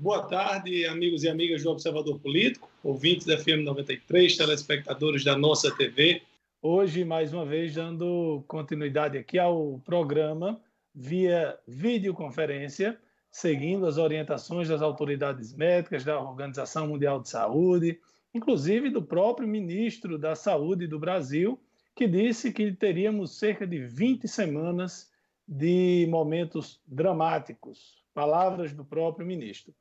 [0.00, 5.74] Boa tarde, amigos e amigas do Observador Político, ouvintes da FM 93, telespectadores da nossa
[5.74, 6.22] TV.
[6.62, 10.60] Hoje, mais uma vez, dando continuidade aqui ao programa
[10.94, 12.96] via videoconferência,
[13.28, 17.98] seguindo as orientações das autoridades médicas, da Organização Mundial de Saúde,
[18.32, 21.60] inclusive do próprio ministro da Saúde do Brasil,
[21.96, 25.10] que disse que teríamos cerca de 20 semanas
[25.48, 27.98] de momentos dramáticos.
[28.14, 29.74] Palavras do próprio ministro.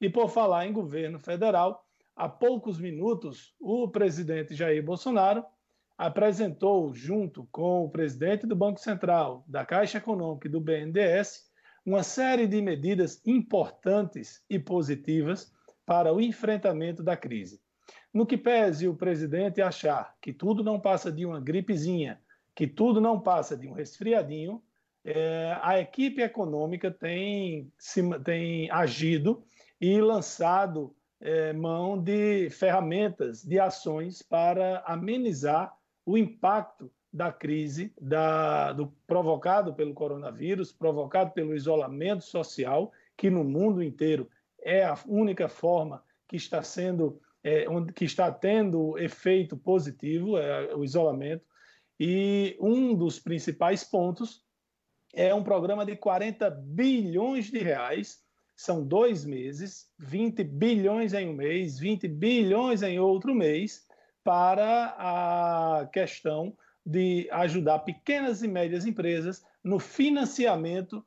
[0.00, 1.84] E por falar em governo federal,
[2.16, 5.44] há poucos minutos, o presidente Jair Bolsonaro
[5.96, 11.44] apresentou, junto com o presidente do Banco Central, da Caixa Econômica e do BNDES,
[11.86, 15.52] uma série de medidas importantes e positivas
[15.86, 17.60] para o enfrentamento da crise.
[18.12, 22.20] No que pese o presidente achar que tudo não passa de uma gripezinha,
[22.54, 24.62] que tudo não passa de um resfriadinho,
[25.04, 29.44] é, a equipe econômica tem, se, tem agido
[29.78, 38.72] e lançado é, mão de ferramentas, de ações para amenizar o impacto da crise da,
[38.72, 44.28] do, provocado pelo coronavírus, provocado pelo isolamento social, que no mundo inteiro
[44.60, 50.82] é a única forma que está sendo, é, que está tendo efeito positivo, é o
[50.82, 51.44] isolamento.
[52.00, 54.42] E um dos principais pontos
[55.14, 58.24] é um programa de 40 bilhões de reais
[58.56, 63.84] são dois meses, 20 bilhões em um mês, 20 bilhões em outro mês,
[64.22, 66.56] para a questão
[66.86, 71.04] de ajudar pequenas e médias empresas no financiamento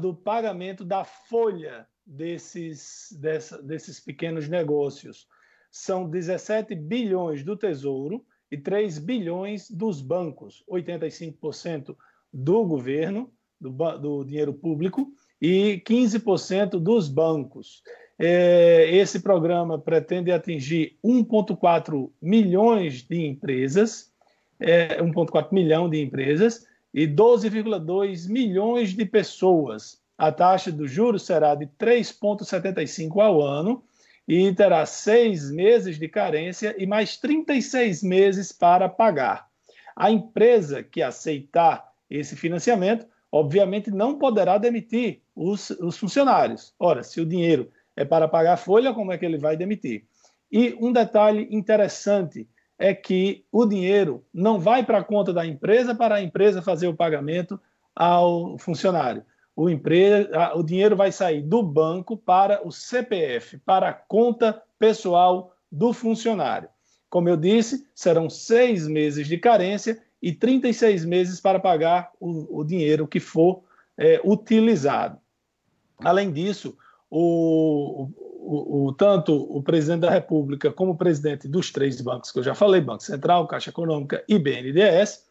[0.00, 5.28] do pagamento da folha desses, dessa, desses pequenos negócios.
[5.70, 11.94] São 17 bilhões do Tesouro e 3 bilhões dos bancos, 85%
[12.32, 17.82] do governo, do, do dinheiro público, e 15% dos bancos.
[18.18, 24.12] É, esse programa pretende atingir 1,4 milhões de empresas,
[24.58, 30.00] é, 1,4 milhão de empresas e 12,2 milhões de pessoas.
[30.16, 33.84] A taxa do juros será de 3,75 ao ano
[34.26, 39.46] e terá seis meses de carência e mais 36 meses para pagar.
[39.94, 46.74] A empresa que aceitar esse financiamento obviamente não poderá demitir os, os, funcionários.
[46.78, 50.04] Ora, se o dinheiro é para pagar a folha, como é que ele vai demitir?
[50.50, 55.94] E um detalhe interessante é que o dinheiro não vai para a conta da empresa
[55.94, 57.60] para a empresa fazer o pagamento
[57.94, 59.24] ao funcionário.
[59.54, 65.92] O, o dinheiro vai sair do banco para o CPF, para a conta pessoal do
[65.92, 66.68] funcionário.
[67.10, 72.64] Como eu disse, serão seis meses de carência e 36 meses para pagar o, o
[72.64, 73.62] dinheiro que for
[73.96, 75.18] é, utilizado.
[75.98, 76.76] Além disso,
[77.10, 78.08] o,
[78.38, 82.42] o, o, tanto o presidente da República como o presidente dos três bancos que eu
[82.42, 85.26] já falei, Banco Central, Caixa Econômica e BNDES,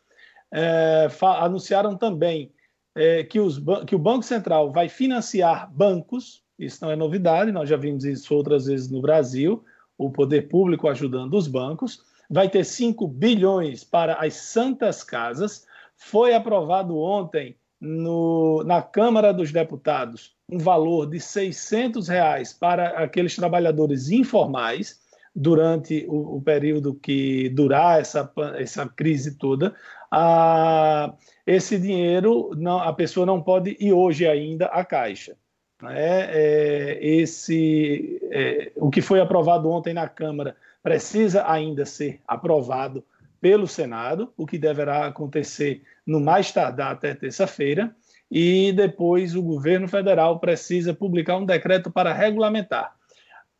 [0.51, 1.07] é,
[1.39, 2.51] anunciaram também
[2.95, 7.69] é, que, os, que o Banco Central vai financiar bancos, isso não é novidade, nós
[7.69, 9.63] já vimos isso outras vezes no Brasil,
[9.97, 15.65] o poder público ajudando os bancos, vai ter 5 bilhões para as santas casas.
[15.95, 23.35] Foi aprovado ontem no, na Câmara dos Deputados um valor de 600 reais para aqueles
[23.35, 24.99] trabalhadores informais
[25.35, 29.75] durante o, o período que durar essa, essa crise toda.
[30.09, 31.13] Ah,
[31.45, 35.35] esse dinheiro não, a pessoa não pode ir hoje ainda à Caixa.
[35.83, 40.55] É, é, esse, é, o que foi aprovado ontem na Câmara
[40.87, 43.03] precisa ainda ser aprovado
[43.41, 47.93] pelo Senado, o que deverá acontecer no mais tardar até terça-feira,
[48.31, 52.95] e depois o governo federal precisa publicar um decreto para regulamentar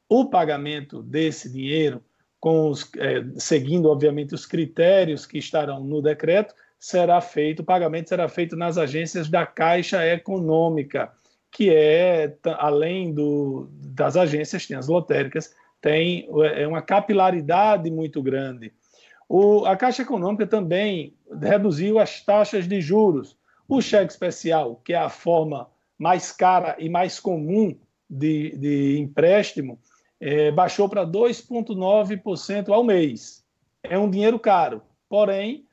[0.08, 2.02] o pagamento desse dinheiro,
[2.42, 8.30] os, é, seguindo, obviamente, os critérios que estarão no decreto, será feito, o pagamento será
[8.30, 11.12] feito nas agências da Caixa Econômica,
[11.52, 18.74] que é, além do, das agências, tem as lotéricas, tem é uma capilaridade muito grande.
[19.30, 23.38] O, a Caixa Econômica também reduziu as taxas de juros.
[23.68, 27.76] O cheque especial, que é a forma mais cara e mais comum
[28.10, 29.80] de, de empréstimo,
[30.20, 33.44] é, baixou para 2,9% ao mês.
[33.84, 35.66] É um dinheiro caro, porém,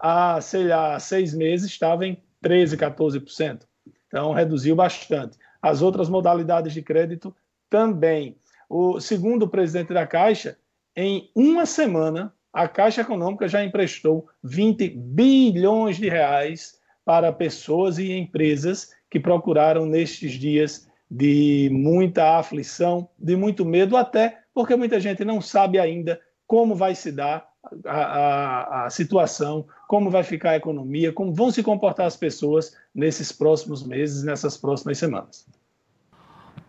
[0.00, 3.62] há, sei lá, seis meses estava em 13%, 14%.
[4.06, 5.38] Então, reduziu bastante.
[5.60, 7.34] As outras modalidades de crédito
[7.70, 8.36] também.
[8.74, 10.56] O, segundo o presidente da Caixa,
[10.96, 18.12] em uma semana, a Caixa Econômica já emprestou 20 bilhões de reais para pessoas e
[18.12, 25.22] empresas que procuraram nestes dias de muita aflição, de muito medo, até porque muita gente
[25.22, 27.46] não sabe ainda como vai se dar
[27.84, 32.74] a, a, a, situação, como vai ficar a economia, como vão se comportar as pessoas
[32.94, 35.46] nesses próximos meses, nessas próximas semanas.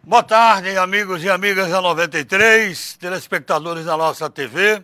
[0.05, 4.83] Boa tarde, amigos e amigas da 93, telespectadores da nossa TV.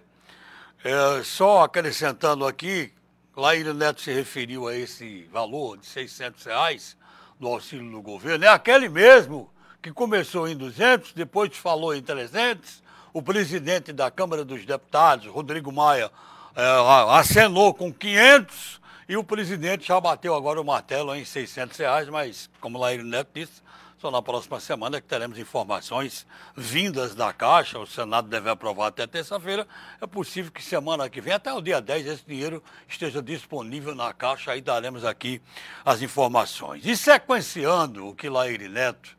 [0.82, 2.94] É, só acrescentando aqui,
[3.36, 6.98] Laíra Neto se referiu a esse valor de 600 reais
[7.38, 8.46] do auxílio do governo.
[8.46, 9.52] É aquele mesmo
[9.82, 12.82] que começou em 200, depois falou em 300.
[13.12, 16.10] O presidente da Câmara dos Deputados, Rodrigo Maia,
[16.56, 16.64] é,
[17.10, 18.80] acenou com 500
[19.10, 23.32] e o presidente já bateu agora o martelo em 600 reais, mas, como Laíra Neto
[23.34, 23.62] disse,
[24.00, 26.26] só na próxima semana que teremos informações
[26.56, 27.78] vindas da Caixa.
[27.78, 29.68] O Senado deve aprovar até terça-feira.
[30.00, 34.14] É possível que semana que vem, até o dia 10, esse dinheiro esteja disponível na
[34.14, 34.54] Caixa.
[34.54, 35.42] Aí daremos aqui
[35.84, 36.86] as informações.
[36.86, 39.18] E sequenciando o que Laíri Neto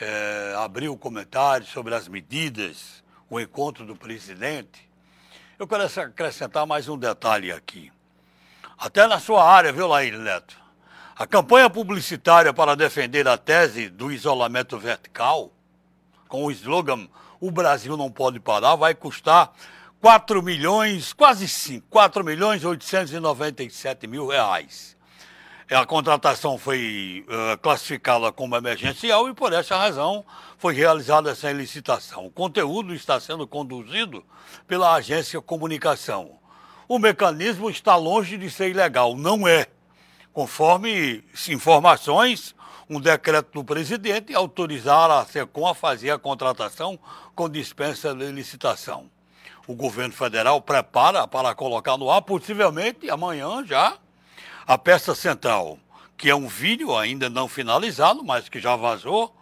[0.00, 4.88] é, abriu o comentário sobre as medidas, o encontro do presidente,
[5.58, 7.92] eu quero acrescentar mais um detalhe aqui.
[8.78, 10.63] Até na sua área, viu, Laíri Neto?
[11.16, 15.52] A campanha publicitária para defender a tese do isolamento vertical,
[16.26, 17.08] com o slogan
[17.40, 19.52] O Brasil não pode parar, vai custar
[20.00, 24.96] 4 milhões, quase 5, 4 milhões 897 mil reais.
[25.70, 30.24] A contratação foi uh, classificada como emergencial e por essa razão
[30.58, 32.26] foi realizada essa licitação.
[32.26, 34.24] O conteúdo está sendo conduzido
[34.66, 36.40] pela agência Comunicação.
[36.88, 39.68] O mecanismo está longe de ser ilegal, não é
[40.34, 42.54] conforme informações,
[42.90, 46.98] um decreto do presidente autorizar a SECOM a fazer a contratação
[47.34, 49.08] com dispensa de licitação.
[49.66, 53.96] O governo federal prepara para colocar no ar, possivelmente amanhã já,
[54.66, 55.78] a peça central,
[56.16, 59.34] que é um vídeo ainda não finalizado, mas que já vazou,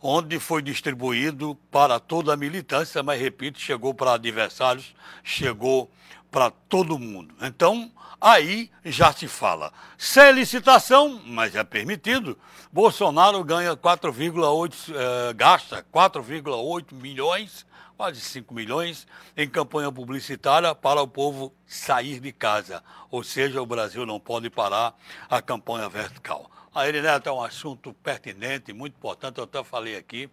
[0.00, 4.94] onde foi distribuído para toda a militância, mas repito, chegou para adversários,
[5.24, 5.90] chegou
[6.30, 7.34] para todo mundo.
[7.40, 7.90] Então,
[8.20, 9.72] aí já se fala.
[9.96, 12.38] Sem licitação, mas é permitido,
[12.72, 17.66] Bolsonaro ganha 4,8, eh, gasta 4,8 milhões,
[17.96, 22.82] quase 5 milhões, em campanha publicitária para o povo sair de casa.
[23.10, 24.94] Ou seja, o Brasil não pode parar
[25.28, 26.50] a campanha vertical.
[26.74, 30.28] A Erineta é um assunto pertinente, muito importante, eu até falei aqui,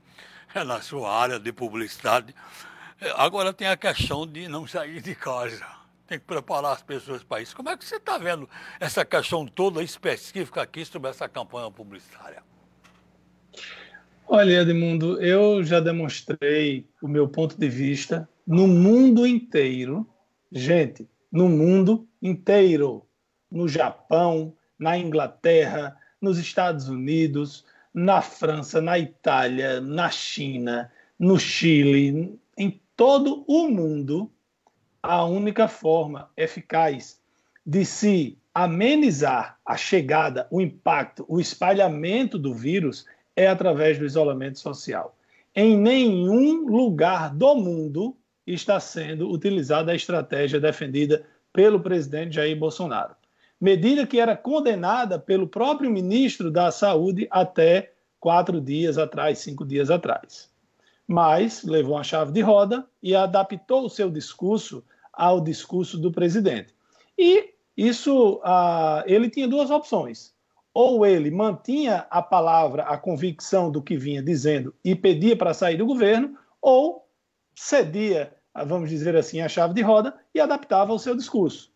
[0.54, 2.36] é na sua área de publicidade.
[3.16, 5.83] Agora tem a questão de não sair de casa
[6.14, 7.56] tem que preparar as pessoas para isso.
[7.56, 8.48] Como é que você está vendo
[8.80, 12.44] essa questão toda específica aqui sobre essa campanha publicitária?
[14.28, 20.08] Olha, Edmundo, eu já demonstrei o meu ponto de vista no mundo inteiro.
[20.52, 23.06] Gente, no mundo inteiro.
[23.52, 32.40] No Japão, na Inglaterra, nos Estados Unidos, na França, na Itália, na China, no Chile,
[32.58, 34.32] em todo o mundo,
[35.04, 37.20] a única forma eficaz
[37.66, 43.06] de se amenizar a chegada, o impacto, o espalhamento do vírus
[43.36, 45.18] é através do isolamento social.
[45.54, 48.16] Em nenhum lugar do mundo
[48.48, 53.16] está sendo utilizada a estratégia defendida pelo presidente Jair Bolsonaro.
[53.60, 59.90] Medida que era condenada pelo próprio ministro da Saúde até quatro dias atrás, cinco dias
[59.92, 60.50] atrás.
[61.06, 66.74] Mas levou a chave de roda e adaptou o seu discurso ao discurso do presidente.
[67.18, 70.34] E isso, uh, ele tinha duas opções.
[70.74, 75.78] Ou ele mantinha a palavra, a convicção do que vinha dizendo e pedia para sair
[75.78, 77.08] do governo, ou
[77.56, 78.34] cedia,
[78.66, 81.72] vamos dizer assim, a chave de roda e adaptava o seu discurso.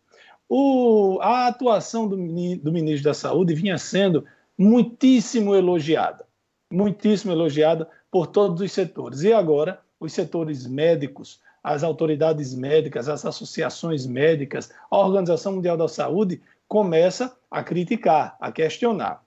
[0.48, 4.24] O, a atuação do, do ministro da Saúde vinha sendo
[4.56, 6.26] muitíssimo elogiada,
[6.70, 9.22] muitíssimo elogiada por todos os setores.
[9.22, 15.88] E agora, os setores médicos, as autoridades médicas, as associações médicas, a Organização Mundial da
[15.88, 19.24] Saúde começa a criticar, a questionar.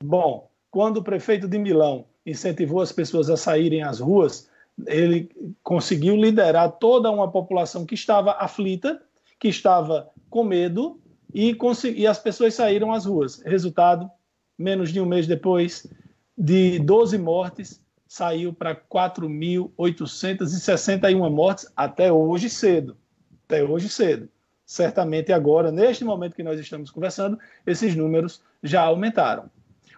[0.00, 4.48] Bom, quando o prefeito de Milão incentivou as pessoas a saírem às ruas,
[4.86, 5.28] ele
[5.64, 9.02] conseguiu liderar toda uma população que estava aflita,
[9.40, 11.00] que estava com medo,
[11.32, 11.56] e,
[11.94, 13.42] e as pessoas saíram às ruas.
[13.42, 14.10] Resultado,
[14.58, 15.86] menos de um mês depois,
[16.36, 22.96] de 12 mortes, saiu para 4.861 mortes até hoje cedo.
[23.46, 24.28] Até hoje cedo.
[24.64, 29.50] Certamente agora, neste momento que nós estamos conversando, esses números já aumentaram.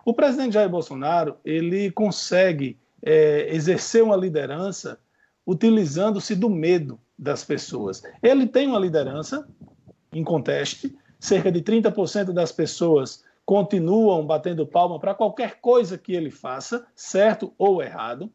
[0.04, 4.98] O presidente Jair Bolsonaro ele consegue é, exercer uma liderança
[5.46, 8.02] utilizando-se do medo das pessoas.
[8.22, 9.46] Ele tem uma liderança
[10.12, 16.30] em conteste, cerca de 30% das pessoas continuam batendo palma para qualquer coisa que ele
[16.30, 18.32] faça, certo ou errado.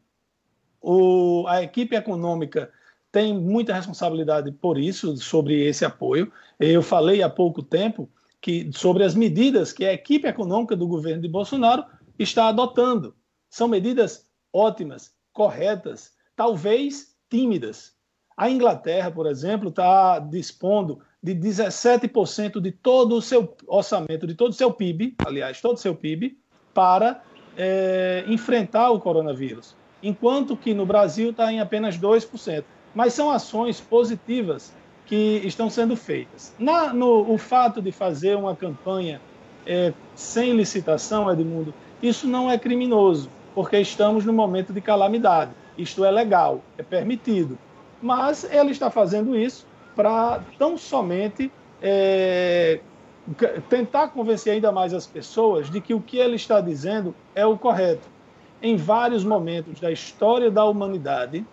[0.81, 2.71] O, a equipe econômica
[3.11, 6.31] tem muita responsabilidade por isso, sobre esse apoio.
[6.59, 8.09] Eu falei há pouco tempo
[8.41, 11.85] que sobre as medidas que a equipe econômica do governo de Bolsonaro
[12.19, 13.15] está adotando.
[13.49, 17.93] São medidas ótimas, corretas, talvez tímidas.
[18.37, 24.51] A Inglaterra, por exemplo, está dispondo de 17% de todo o seu orçamento, de todo
[24.51, 26.37] o seu PIB, aliás, todo o seu PIB,
[26.71, 27.23] para
[27.57, 32.63] é, enfrentar o coronavírus, enquanto que no Brasil está em apenas 2%.
[32.93, 34.71] Mas são ações positivas
[35.07, 36.53] que estão sendo feitas.
[36.59, 39.19] Na, no, o fato de fazer uma campanha
[39.65, 45.51] é, sem licitação, Edmundo, isso não é criminoso, porque estamos no momento de calamidade.
[45.75, 47.57] Isto é legal, é permitido.
[47.99, 52.79] Mas ele está fazendo isso para tão somente é,
[53.69, 57.57] tentar convencer ainda mais as pessoas de que o que ele está dizendo é o
[57.57, 58.07] correto.
[58.61, 61.45] Em vários momentos da história da humanidade,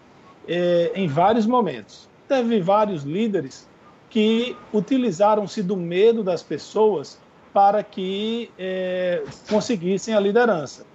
[0.47, 3.69] é, em vários momentos, teve vários líderes
[4.09, 7.19] que utilizaram-se do medo das pessoas
[7.53, 10.87] para que é, conseguissem a liderança.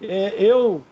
[0.00, 0.82] É, eu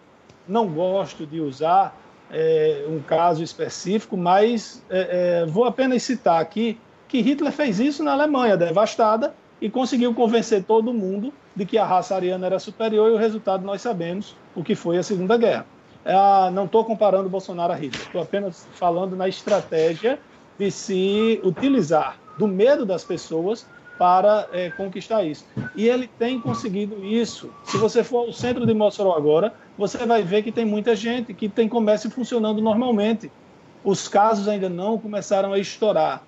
[0.46, 1.96] não gosto de usar
[2.32, 8.04] é, um caso específico, mas é, é, vou apenas citar aqui que Hitler fez isso
[8.04, 13.10] na Alemanha, devastada, e conseguiu convencer todo mundo de que a raça ariana era superior,
[13.10, 15.66] e o resultado nós sabemos o que foi a Segunda Guerra.
[16.04, 20.18] Ah, não estou comparando Bolsonaro a Hitler, estou apenas falando na estratégia
[20.58, 23.66] de se utilizar do medo das pessoas
[24.00, 25.44] para é, conquistar isso.
[25.76, 27.52] E ele tem conseguido isso.
[27.64, 31.34] Se você for ao centro de Mossoró agora, você vai ver que tem muita gente
[31.34, 33.30] que tem comércio funcionando normalmente.
[33.84, 36.22] Os casos ainda não começaram a estourar.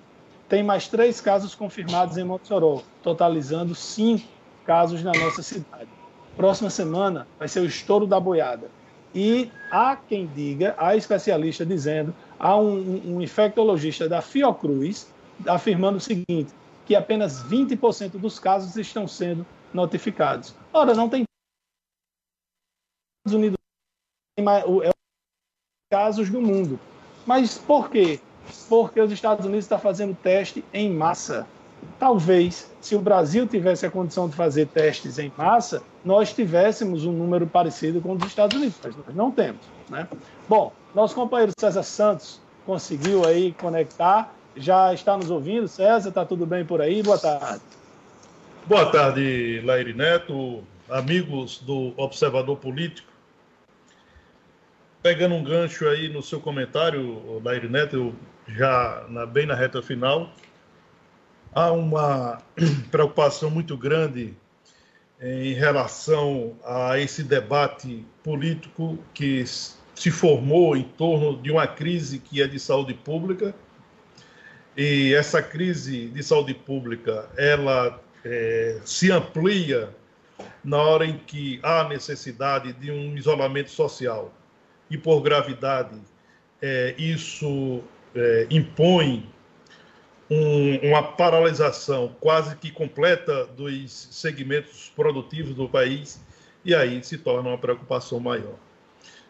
[0.47, 4.27] Tem mais três casos confirmados em Mossoró, totalizando cinco
[4.67, 5.89] casos na nossa cidade.
[6.37, 8.69] Próxima semana vai ser o estouro da boiada.
[9.15, 15.11] E há quem diga, há especialista dizendo, há um, um infectologista da Fiocruz
[15.47, 16.53] afirmando o seguinte,
[16.85, 20.53] que apenas 20% dos casos estão sendo notificados.
[20.71, 21.23] Ora, não tem
[23.25, 23.57] Estados Unidos
[24.37, 24.89] é
[25.91, 26.79] casos do mundo.
[27.25, 28.19] Mas por quê?
[28.67, 31.47] Porque os Estados Unidos estão fazendo teste em massa.
[31.99, 37.11] Talvez, se o Brasil tivesse a condição de fazer testes em massa, nós tivéssemos um
[37.11, 39.61] número parecido com o dos Estados Unidos, mas nós não temos.
[39.89, 40.07] Né?
[40.49, 45.67] Bom, nosso companheiro César Santos conseguiu aí conectar, já está nos ouvindo.
[45.67, 47.01] César, está tudo bem por aí?
[47.01, 47.61] Boa tarde.
[48.65, 53.11] Boa tarde, Laire Neto, amigos do Observador Político.
[55.01, 58.15] Pegando um gancho aí no seu comentário, Laire Neto,
[58.47, 60.29] já na, bem na reta final,
[61.53, 62.41] há uma
[62.89, 64.33] preocupação muito grande
[65.21, 72.41] em relação a esse debate político que se formou em torno de uma crise que
[72.41, 73.53] é de saúde pública.
[74.75, 79.89] E essa crise de saúde pública, ela é, se amplia
[80.63, 84.33] na hora em que há necessidade de um isolamento social.
[84.89, 85.95] E por gravidade,
[86.61, 87.83] é, isso
[88.15, 89.29] é, impõe
[90.29, 96.19] um, uma paralisação quase que completa dos segmentos produtivos do país,
[96.65, 98.55] e aí se torna uma preocupação maior.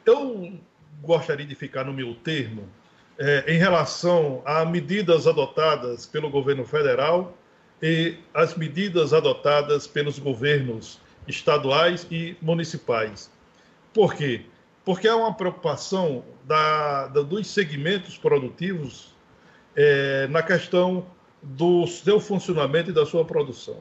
[0.05, 0.53] Eu
[1.01, 2.69] gostaria de ficar no meu termo
[3.17, 7.37] é, em relação a medidas adotadas pelo governo federal
[7.81, 13.29] e as medidas adotadas pelos governos estaduais e municipais.
[13.93, 14.45] Por quê?
[14.85, 19.13] Porque há uma preocupação da, da dos segmentos produtivos
[19.75, 21.05] é, na questão
[21.41, 23.79] do seu funcionamento e da sua produção.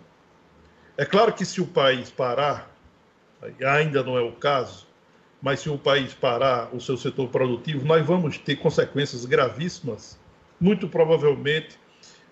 [0.96, 2.70] É claro que se o país parar,
[3.64, 4.86] ainda não é o caso,
[5.42, 10.18] mas se o país parar o seu setor produtivo, nós vamos ter consequências gravíssimas,
[10.60, 11.76] muito provavelmente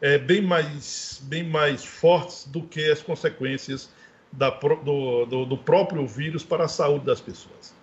[0.01, 3.91] é, bem, mais, bem mais fortes do que as consequências
[4.33, 7.75] da, do, do, do próprio vírus para a saúde das pessoas.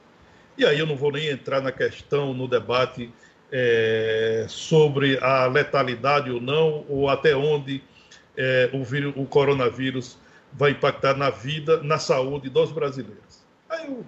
[0.57, 3.11] E aí eu não vou nem entrar na questão, no debate
[3.51, 7.83] é, sobre a letalidade ou não, ou até onde
[8.37, 10.17] é, o, vírus, o coronavírus
[10.53, 13.45] vai impactar na vida, na saúde dos brasileiros.
[13.77, 14.05] Aí,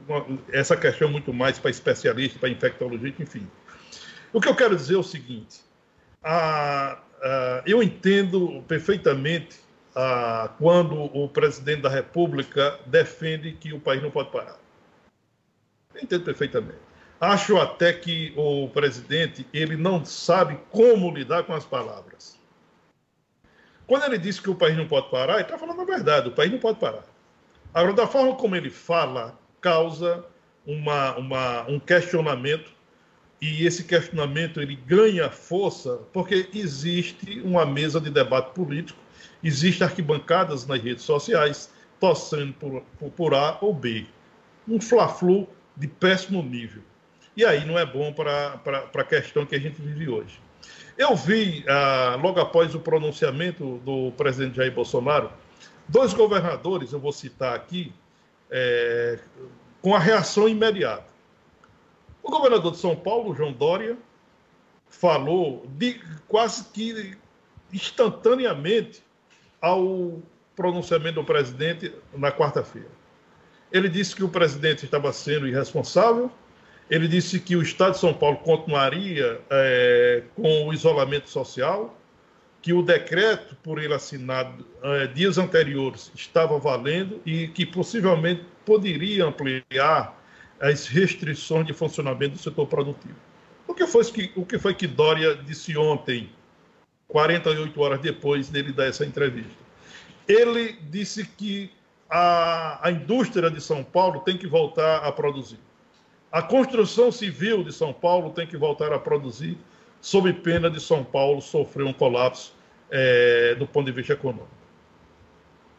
[0.51, 3.47] essa questão é muito mais para especialista, para infectologista, enfim.
[4.33, 5.61] O que eu quero dizer é o seguinte:
[6.23, 9.59] a, a, eu entendo perfeitamente
[9.95, 14.57] a, quando o presidente da República defende que o país não pode parar.
[15.93, 16.79] Eu entendo perfeitamente.
[17.21, 22.39] Acho até que o presidente ele não sabe como lidar com as palavras.
[23.85, 26.31] Quando ele disse que o país não pode parar, ele está falando a verdade, o
[26.31, 27.03] país não pode parar.
[27.73, 30.25] Agora, da forma como ele fala, causa
[30.65, 32.71] uma, uma, um questionamento
[33.41, 38.99] e esse questionamento ele ganha força porque existe uma mesa de debate político,
[39.43, 44.05] existem arquibancadas nas redes sociais torcendo por, por, por A ou B.
[44.67, 46.83] Um fla-flu de péssimo nível.
[47.35, 48.61] E aí não é bom para
[48.93, 50.39] a questão que a gente vive hoje.
[50.97, 55.31] Eu vi, ah, logo após o pronunciamento do presidente Jair Bolsonaro,
[55.87, 57.93] dois governadores, eu vou citar aqui,
[58.49, 59.19] é,
[59.81, 61.07] com a reação imediata.
[62.21, 63.97] O governador de São Paulo, João Dória,
[64.87, 67.17] falou de, quase que
[67.71, 69.03] instantaneamente
[69.61, 70.19] ao
[70.55, 72.89] pronunciamento do presidente na quarta-feira.
[73.71, 76.31] Ele disse que o presidente estava sendo irresponsável,
[76.89, 81.95] ele disse que o Estado de São Paulo continuaria é, com o isolamento social,
[82.61, 89.25] que o decreto por ele assinado é, dias anteriores estava valendo e que possivelmente poderia
[89.25, 90.17] ampliar
[90.59, 93.15] as restrições de funcionamento do setor produtivo.
[93.65, 96.29] O que foi que, o que, foi que Dória disse ontem,
[97.07, 99.63] 48 horas depois dele dar essa entrevista?
[100.27, 101.71] Ele disse que
[102.09, 105.59] a, a indústria de São Paulo tem que voltar a produzir.
[106.31, 109.57] A construção civil de São Paulo tem que voltar a produzir,
[110.01, 112.53] sob pena de São Paulo sofrer um colapso
[112.89, 114.47] é, do ponto de vista econômico.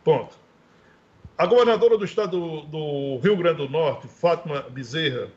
[0.05, 0.39] Ponto.
[1.37, 5.29] A governadora do estado do, Rio Grande do Norte, Fátima Bezerra,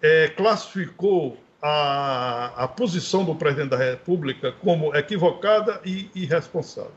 [0.00, 6.92] é, classificou a, a posição do presidente da República como equivocada e irresponsável.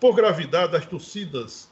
[0.00, 1.70] Por gravidade, as torcidas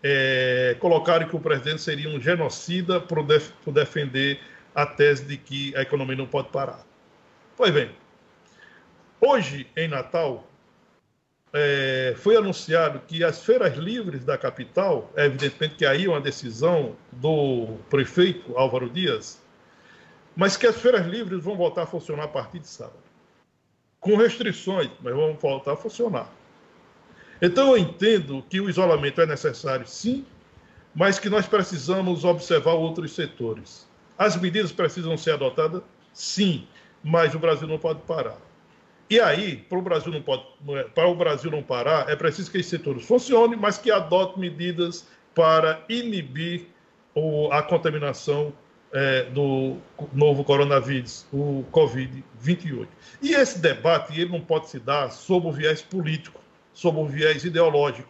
[0.00, 4.40] é, colocaram que o presidente seria um genocida por, def por defender
[4.74, 6.85] a tese de que a economia não pode parar.
[7.56, 7.90] Pois bem,
[9.18, 10.46] hoje em Natal
[11.54, 16.20] é, foi anunciado que as feiras livres da capital, é evidentemente que aí é uma
[16.20, 19.40] decisão do prefeito Álvaro Dias,
[20.36, 22.98] mas que as feiras livres vão voltar a funcionar a partir de sábado.
[24.00, 26.30] Com restrições, mas vão voltar a funcionar.
[27.40, 30.26] Então, eu entendo que o isolamento é necessário, sim,
[30.94, 33.88] mas que nós precisamos observar outros setores.
[34.18, 36.66] As medidas precisam ser adotadas, sim,
[37.06, 38.36] mas o Brasil não pode parar.
[39.08, 42.50] E aí, para o Brasil não pode, é, para o Brasil não parar, é preciso
[42.50, 46.66] que esses setores funcionem, mas que adotem medidas para inibir
[47.52, 48.52] a contaminação
[48.92, 49.76] é, do
[50.12, 52.88] novo coronavírus, o Covid-28.
[53.22, 56.40] E esse debate ele não pode se dar sob o viés político
[56.72, 58.08] sob um viés ideológico.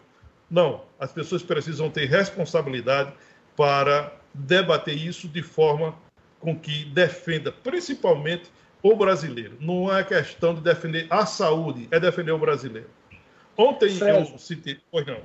[0.51, 3.13] Não, as pessoas precisam ter responsabilidade
[3.55, 5.95] para debater isso de forma
[6.41, 8.51] com que defenda principalmente
[8.83, 9.57] o brasileiro.
[9.61, 12.89] Não é questão de defender a saúde, é defender o brasileiro.
[13.57, 14.79] Ontem Sérgio, eu citei.
[14.91, 15.19] Pois não.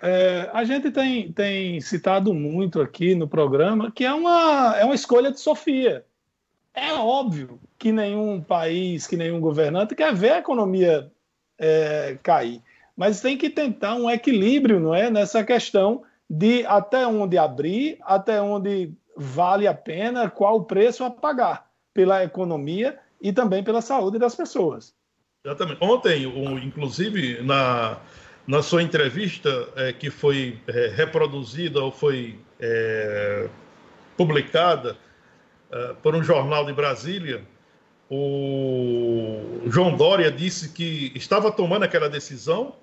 [0.00, 4.94] É, a gente tem, tem citado muito aqui no programa que é uma, é uma
[4.94, 6.04] escolha de Sofia.
[6.72, 11.10] É óbvio que nenhum país, que nenhum governante quer ver a economia
[11.58, 12.62] é, cair
[12.98, 18.42] mas tem que tentar um equilíbrio, não é, nessa questão de até onde abrir, até
[18.42, 21.67] onde vale a pena, qual o preço a pagar
[21.98, 24.94] pela economia e também pela saúde das pessoas.
[25.44, 25.82] Exatamente.
[25.82, 26.22] Ontem,
[26.64, 27.98] inclusive, na,
[28.46, 33.48] na sua entrevista é, que foi é, reproduzida ou foi é,
[34.16, 34.96] publicada
[35.72, 37.42] é, por um jornal de Brasília,
[38.08, 42.76] o João Dória disse que estava tomando aquela decisão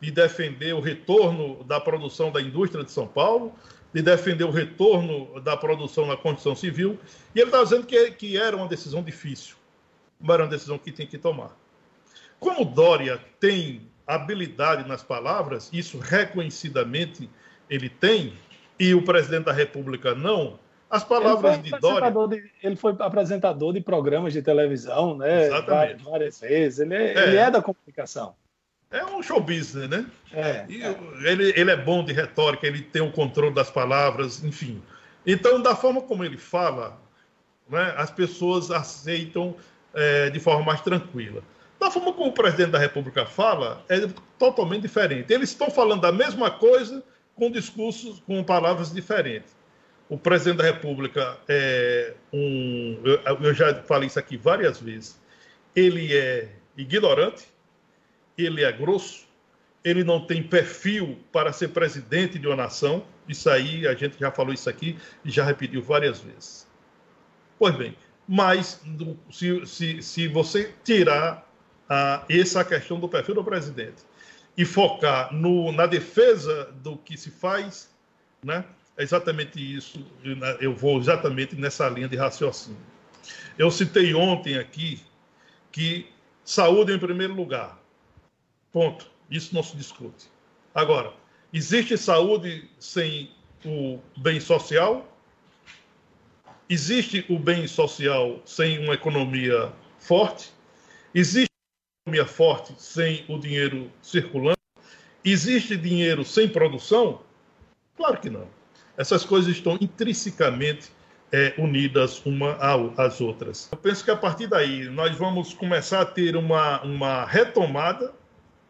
[0.00, 3.52] de defender o retorno da produção da indústria de São Paulo,
[3.92, 6.98] de defender o retorno da produção na construção civil,
[7.34, 9.56] e ele está dizendo que, que era uma decisão difícil,
[10.20, 11.56] mas era uma decisão que tem que tomar.
[12.40, 17.28] Como Dória tem habilidade nas palavras, isso reconhecidamente
[17.68, 18.34] ele tem,
[18.78, 20.58] e o presidente da República não,
[20.92, 22.10] as palavras de Dória.
[22.28, 25.46] De, ele foi apresentador de programas de televisão, né?
[25.46, 26.04] Exatamente.
[26.04, 26.80] Várias vezes.
[26.80, 27.22] Ele é, é.
[27.22, 28.34] ele é da comunicação.
[28.92, 30.06] É um show business, né?
[30.32, 30.66] É,
[31.24, 34.82] Ele, ele é bom de retórica, ele tem o controle das palavras, enfim.
[35.26, 37.00] Então, da forma como ele fala,
[37.68, 39.56] né, as pessoas aceitam
[39.94, 41.42] é, de forma mais tranquila.
[41.80, 44.06] Da forma como o presidente da República fala, é
[44.38, 45.32] totalmente diferente.
[45.32, 47.02] Eles estão falando a mesma coisa
[47.34, 49.56] com discursos, com palavras diferentes.
[50.08, 53.00] O presidente da República é um.
[53.02, 55.20] Eu, eu já falei isso aqui várias vezes.
[55.74, 57.46] Ele é ignorante,
[58.36, 59.26] ele é grosso,
[59.84, 63.04] ele não tem perfil para ser presidente de uma nação.
[63.28, 66.66] Isso aí, a gente já falou isso aqui e já repetiu várias vezes.
[67.58, 68.80] Pois bem, mas
[69.30, 71.48] se, se, se você tirar
[72.28, 74.02] essa questão do perfil do presidente
[74.56, 77.90] e focar no, na defesa do que se faz,
[78.44, 78.64] né?
[78.96, 80.04] É exatamente isso.
[80.60, 82.78] Eu vou exatamente nessa linha de raciocínio.
[83.58, 85.00] Eu citei ontem aqui
[85.70, 86.06] que
[86.44, 87.78] saúde em primeiro lugar.
[88.72, 89.10] Ponto.
[89.30, 90.26] Isso não se discute.
[90.74, 91.12] Agora,
[91.52, 93.30] existe saúde sem
[93.64, 95.08] o bem social?
[96.68, 100.50] Existe o bem social sem uma economia forte?
[101.14, 101.50] Existe
[102.06, 104.58] economia forte sem o dinheiro circulando?
[105.24, 107.20] Existe dinheiro sem produção?
[107.96, 108.48] Claro que não.
[108.96, 110.90] Essas coisas estão intrinsecamente
[111.30, 112.56] é, unidas uma
[112.96, 113.68] às outras.
[113.70, 118.12] Eu penso que a partir daí nós vamos começar a ter uma, uma retomada,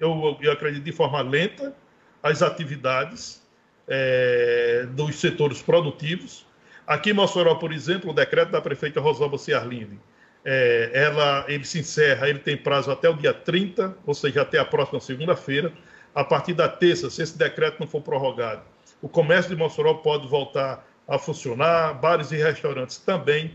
[0.02, 1.74] eu, eu acredito de forma lenta,
[2.22, 3.40] as atividades
[3.88, 6.44] é, dos setores produtivos.
[6.86, 9.98] Aqui em Mossoró, por exemplo, o decreto da prefeita Rosalba Ciarline
[10.44, 14.58] é, ela, ele se encerra, ele tem prazo até o dia 30, ou seja, até
[14.58, 15.72] a próxima segunda-feira.
[16.14, 18.62] A partir da terça, se esse decreto não for prorrogado,
[19.00, 23.52] o comércio de Mossoró pode voltar a funcionar, bares e restaurantes também,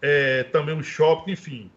[0.00, 1.70] é, também o shopping, enfim.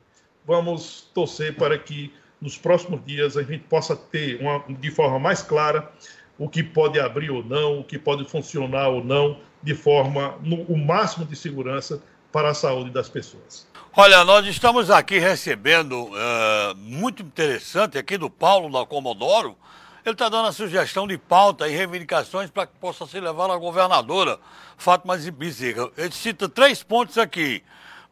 [0.45, 5.41] Vamos torcer para que nos próximos dias a gente possa ter uma, de forma mais
[5.41, 5.91] clara
[6.38, 10.63] o que pode abrir ou não, o que pode funcionar ou não, de forma, no,
[10.63, 12.01] o máximo de segurança
[12.32, 13.67] para a saúde das pessoas.
[13.95, 19.56] Olha, nós estamos aqui recebendo, uh, muito interessante, aqui do Paulo da Comodoro.
[20.04, 23.58] Ele está dando a sugestão de pauta e reivindicações para que possa ser levado à
[23.58, 24.39] governadora
[24.77, 25.91] Fátima Bezerra.
[25.95, 27.63] Ele cita três pontos aqui.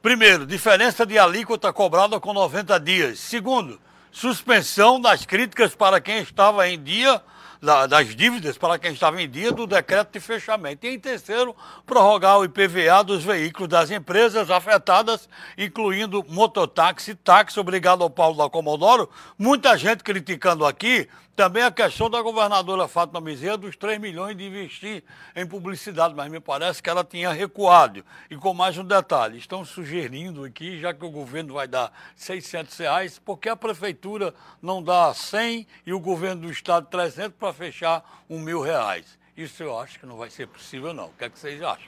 [0.04, 3.20] Primeiro, diferença de alíquota cobrada com 90 dias.
[3.20, 3.80] Segundo,
[4.12, 7.22] suspensão das críticas para quem estava em dia
[7.62, 10.86] das dívidas para quem estava em dia do decreto de fechamento.
[10.86, 11.54] E em terceiro,
[11.86, 18.50] prorrogar o IPVA dos veículos das empresas afetadas, incluindo mototáxi, táxi, obrigado ao Paulo da
[18.50, 19.10] Comodoro.
[19.38, 24.45] Muita gente criticando aqui também a questão da governadora Fátima Bezerra dos 3 milhões de
[24.45, 28.04] investir em publicidade, mas me parece que ela tinha recuado.
[28.30, 32.78] E com mais um detalhe, estão sugerindo aqui, já que o governo vai dar 600
[32.78, 38.04] reais, porque a prefeitura não dá 100 e o governo do estado 300 para fechar
[38.30, 39.17] um mil reais.
[39.38, 41.06] Isso eu acho que não vai ser possível não.
[41.06, 41.88] O que, é que vocês acham?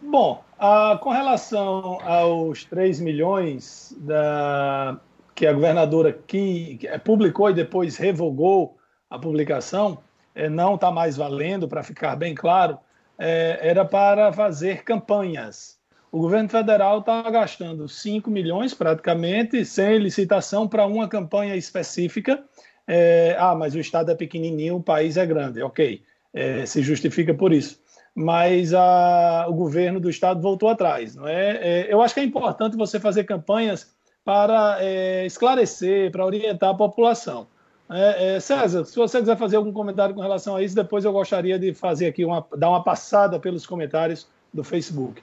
[0.00, 5.00] Bom, ah, com relação aos 3 milhões da
[5.34, 8.76] que a governadora que, que publicou e depois revogou
[9.10, 9.98] a publicação,
[10.34, 12.78] é, não está mais valendo, para ficar bem claro,
[13.18, 15.78] é, era para fazer campanhas.
[16.10, 22.42] O governo federal está gastando 5 milhões praticamente, sem licitação, para uma campanha específica.
[22.86, 25.60] É, ah, mas o Estado é pequenininho, o país é grande.
[25.62, 27.80] Ok, é, se justifica por isso.
[28.14, 31.16] Mas a, o governo do Estado voltou atrás.
[31.16, 31.56] Não é?
[31.56, 33.93] é eu acho que é importante você fazer campanhas
[34.24, 37.46] para é, esclarecer, para orientar a população.
[37.90, 41.12] É, é, César, se você quiser fazer algum comentário com relação a isso, depois eu
[41.12, 45.22] gostaria de fazer aqui uma, dar uma passada pelos comentários do Facebook.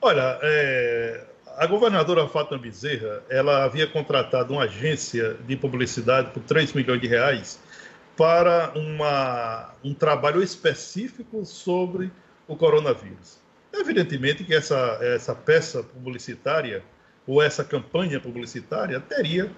[0.00, 1.24] Olha, é,
[1.56, 7.06] a governadora Fátima Bezerra, ela havia contratado uma agência de publicidade por 3 milhões de
[7.06, 7.60] reais
[8.16, 12.10] para uma, um trabalho específico sobre
[12.48, 13.38] o coronavírus.
[13.72, 16.82] Evidentemente que essa, essa peça publicitária
[17.26, 19.50] ou essa campanha publicitária teria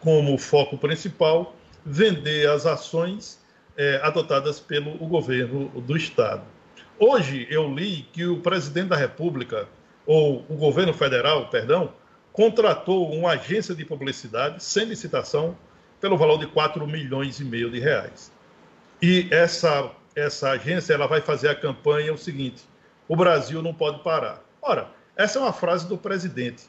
[0.00, 3.42] como foco principal vender as ações
[3.76, 6.42] é, adotadas pelo governo do Estado.
[6.98, 9.68] Hoje eu li que o presidente da República,
[10.06, 11.92] ou o governo federal, perdão,
[12.32, 15.56] contratou uma agência de publicidade sem licitação
[16.00, 18.30] pelo valor de 4 milhões e meio de reais.
[19.00, 22.62] E essa, essa agência ela vai fazer a campanha o seguinte:
[23.08, 24.42] o Brasil não pode parar.
[24.62, 26.64] Ora, essa é uma frase do presidente.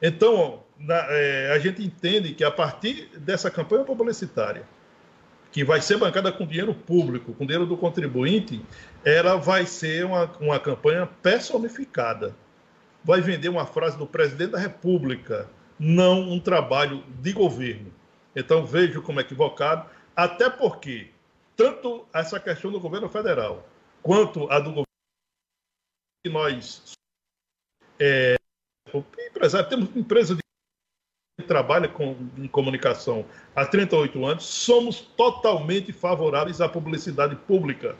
[0.00, 4.64] Então, na, é, a gente entende que a partir dessa campanha publicitária,
[5.50, 8.64] que vai ser bancada com dinheiro público, com dinheiro do contribuinte,
[9.04, 12.36] ela vai ser uma, uma campanha personificada.
[13.02, 17.92] Vai vender uma frase do presidente da República, não um trabalho de governo.
[18.34, 21.08] Então, vejo como equivocado, até porque
[21.56, 23.66] tanto essa questão do governo federal
[24.02, 24.84] quanto a do governo
[26.22, 26.92] que nós
[27.98, 28.35] é,
[29.18, 30.40] empresário, temos empresa de
[31.46, 37.96] trabalha com, em comunicação há 38 anos, somos totalmente favoráveis à publicidade pública.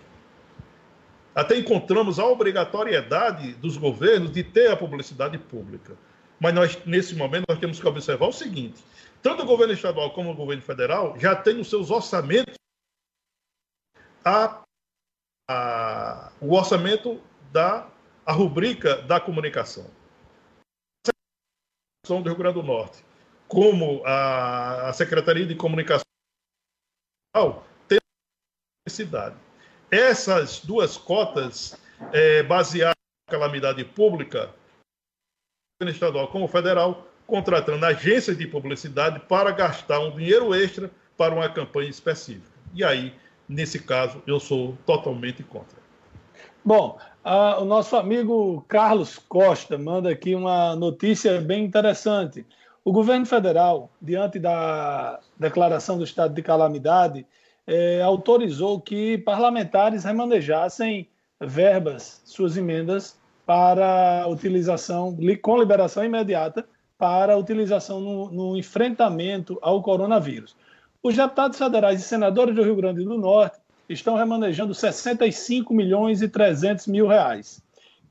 [1.34, 5.96] Até encontramos a obrigatoriedade dos governos de ter a publicidade pública.
[6.40, 8.82] Mas nós, nesse momento, nós temos que observar o seguinte:
[9.22, 12.54] tanto o governo estadual como o governo federal já têm os seus orçamentos
[14.24, 14.62] a,
[15.48, 17.20] a, o orçamento
[17.52, 17.86] da
[18.26, 19.86] a rubrica da comunicação.
[22.06, 23.04] Do Rio Grande do Norte
[23.48, 26.02] como a, Secretaria de Comunicação
[27.88, 27.98] tem
[28.86, 29.36] necessidade.
[29.90, 31.78] Essas duas cotas,
[32.12, 32.96] é, baseadas
[33.28, 34.52] na calamidade pública,
[35.82, 41.90] estadual como federal, contratando agências de publicidade para gastar um dinheiro extra para uma campanha
[41.90, 42.56] específica.
[42.74, 43.14] E aí,
[43.48, 45.76] nesse caso, eu sou totalmente contra.
[46.64, 46.98] Bom,
[47.60, 52.46] o nosso amigo Carlos Costa manda aqui uma notícia bem interessante.
[52.84, 57.26] O governo federal, diante da declaração do estado de calamidade,
[57.66, 61.08] é, autorizou que parlamentares remanejassem
[61.40, 66.64] verbas, suas emendas, para utilização, com liberação imediata,
[66.96, 70.56] para utilização no, no enfrentamento ao coronavírus.
[71.02, 76.28] Os deputados federais e senadores do Rio Grande do Norte estão remanejando 65 milhões e
[76.28, 77.62] 300 mil reais.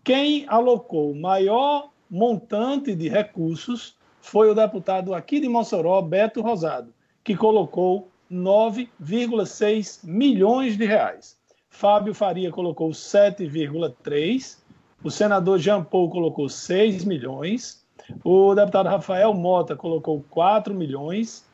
[0.03, 6.93] Quem alocou o maior montante de recursos foi o deputado aqui de Mossoró, Beto Rosado,
[7.23, 11.37] que colocou 9,6 milhões de reais.
[11.69, 14.57] Fábio Faria colocou 7,3,
[15.03, 17.85] o senador Jean Paul colocou 6 milhões,
[18.23, 21.45] o deputado Rafael Mota colocou 4 milhões,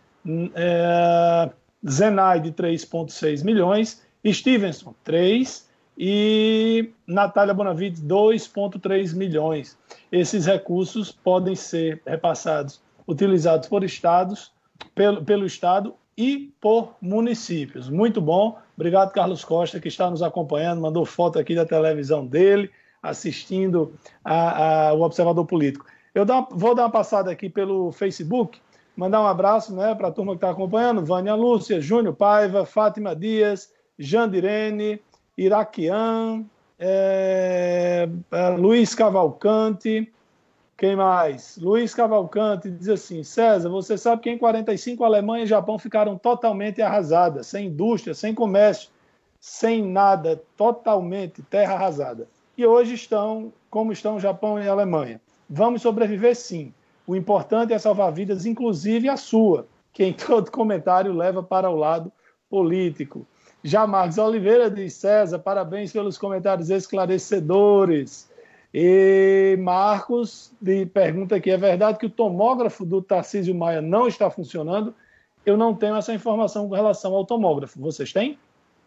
[0.54, 1.50] é,
[1.90, 9.78] Zenaide 3,6 milhões, Stevenson 3 e Natália Bonavides 2,3 milhões.
[10.12, 14.52] Esses recursos podem ser repassados, utilizados por estados,
[14.96, 17.90] pelo, pelo estado e por municípios.
[17.90, 18.58] Muito bom.
[18.76, 22.70] Obrigado, Carlos Costa, que está nos acompanhando, mandou foto aqui da televisão dele,
[23.02, 25.86] assistindo a, a, o Observador Político.
[26.14, 28.60] Eu dou, vou dar uma passada aqui pelo Facebook,
[28.96, 33.16] mandar um abraço né, para a turma que está acompanhando: Vânia Lúcia, Júnior Paiva, Fátima
[33.16, 35.02] Dias, Jandirene,
[35.38, 36.46] Iraquian,
[36.80, 40.12] é, é, Luiz Cavalcante,
[40.82, 41.58] quem mais?
[41.58, 46.18] Luiz Cavalcante diz assim: César, você sabe que em 45 a Alemanha e Japão ficaram
[46.18, 48.90] totalmente arrasadas, sem indústria, sem comércio,
[49.40, 52.28] sem nada, totalmente terra arrasada.
[52.58, 55.22] E hoje estão como estão Japão e Alemanha.
[55.48, 56.74] Vamos sobreviver sim.
[57.06, 61.76] O importante é salvar vidas, inclusive a sua, que em todo comentário leva para o
[61.76, 62.12] lado
[62.50, 63.28] político.
[63.64, 68.30] Já Marcos Oliveira diz: César, parabéns pelos comentários esclarecedores.
[68.74, 74.30] E Marcos de, pergunta aqui: é verdade que o tomógrafo do Tarcísio Maia não está
[74.30, 74.94] funcionando?
[75.46, 77.80] Eu não tenho essa informação com relação ao tomógrafo.
[77.80, 78.38] Vocês têm?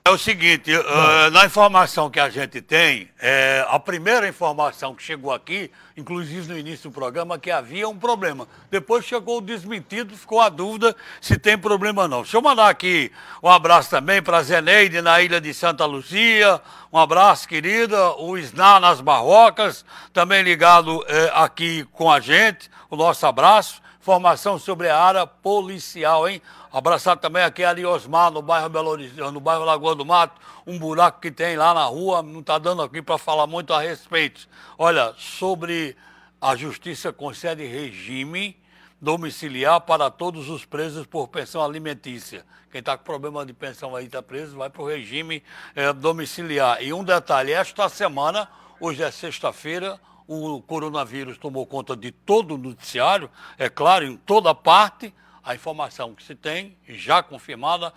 [0.06, 5.02] É o seguinte, uh, na informação que a gente tem, é, a primeira informação que
[5.02, 8.46] chegou aqui, inclusive no início do programa, que havia um problema.
[8.70, 12.20] Depois chegou o desmentido, ficou a dúvida se tem problema ou não.
[12.20, 13.10] Deixa eu mandar aqui
[13.42, 16.60] um abraço também para a Zeneide na ilha de Santa Luzia,
[16.92, 22.96] um abraço, querida, o Isná nas Barrocas, também ligado é, aqui com a gente, o
[22.96, 23.82] nosso abraço.
[24.04, 26.42] Informação sobre a área policial, hein?
[26.70, 30.78] Abraçar também aqui ali Osmar, no bairro Belo Horizonte, no bairro Lagoa do Mato, um
[30.78, 34.46] buraco que tem lá na rua, não está dando aqui para falar muito a respeito.
[34.76, 35.96] Olha, sobre
[36.38, 38.54] a justiça concede regime
[39.00, 42.44] domiciliar para todos os presos por pensão alimentícia.
[42.70, 45.42] Quem está com problema de pensão aí está preso, vai para o regime
[45.74, 46.82] é, domiciliar.
[46.82, 52.58] E um detalhe, esta semana, hoje é sexta-feira, o coronavírus tomou conta de todo o
[52.58, 57.92] noticiário, é claro, em toda parte, a informação que se tem, já confirmada,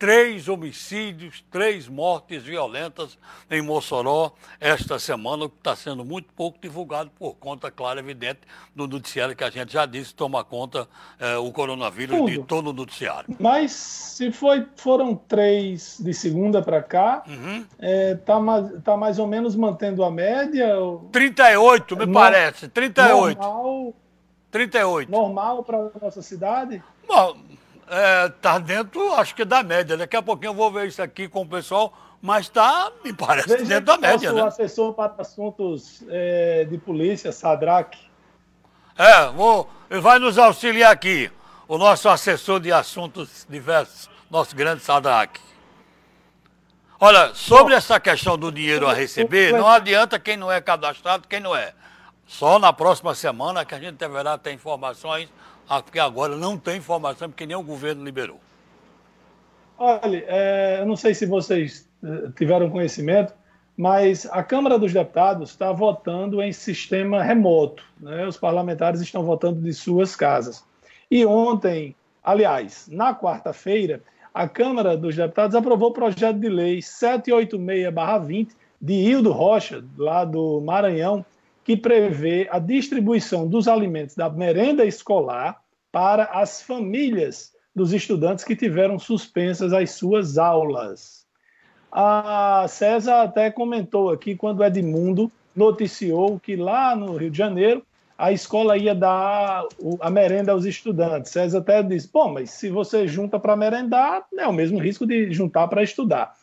[0.00, 3.18] três homicídios, três mortes violentas
[3.50, 8.40] em Mossoró esta semana, o que está sendo muito pouco divulgado por conta, claro, evidente,
[8.74, 12.30] do noticiário que a gente já disse, toma conta é, o coronavírus Tudo.
[12.30, 13.36] de todo o noticiário.
[13.38, 17.66] Mas se foi, foram três de segunda para cá, está uhum.
[17.78, 20.76] é, tá mais, tá mais ou menos mantendo a média?
[21.12, 23.38] 38, me no, parece, 38.
[23.38, 23.94] Normal,
[24.50, 25.12] 38.
[25.12, 26.82] Normal para a nossa cidade?
[27.06, 27.36] Bom,
[28.26, 29.96] está é, dentro, acho que da média.
[29.96, 33.48] Daqui a pouquinho eu vou ver isso aqui com o pessoal, mas está, me parece,
[33.48, 34.32] Veja dentro da média.
[34.32, 34.42] Né?
[34.42, 37.98] O assessor para assuntos é, de polícia, Sadraque.
[38.96, 41.30] É, vou, ele vai nos auxiliar aqui,
[41.66, 45.40] o nosso assessor de assuntos diversos, nosso grande Sadraque.
[47.02, 51.26] Olha, sobre Bom, essa questão do dinheiro a receber, não adianta quem não é cadastrado,
[51.26, 51.72] quem não é.
[52.30, 55.28] Só na próxima semana que a gente deverá ter informações
[55.68, 58.38] ah, porque agora não tem informação, porque nem o governo liberou.
[59.76, 63.34] Olha, é, eu não sei se vocês eh, tiveram conhecimento,
[63.76, 67.82] mas a Câmara dos Deputados está votando em sistema remoto.
[67.98, 68.24] Né?
[68.24, 70.64] Os parlamentares estão votando de suas casas.
[71.10, 78.50] E ontem, aliás, na quarta-feira, a Câmara dos Deputados aprovou o projeto de lei 786-20
[78.80, 81.24] de Hildo Rocha, lá do Maranhão,
[81.64, 88.56] que prevê a distribuição dos alimentos da merenda escolar para as famílias dos estudantes que
[88.56, 91.26] tiveram suspensas as suas aulas.
[91.92, 97.82] A César até comentou aqui quando Edmundo noticiou que lá no Rio de Janeiro
[98.16, 99.64] a escola ia dar
[100.00, 101.32] a merenda aos estudantes.
[101.32, 105.32] César até disse: bom, mas se você junta para merendar, é o mesmo risco de
[105.32, 106.34] juntar para estudar.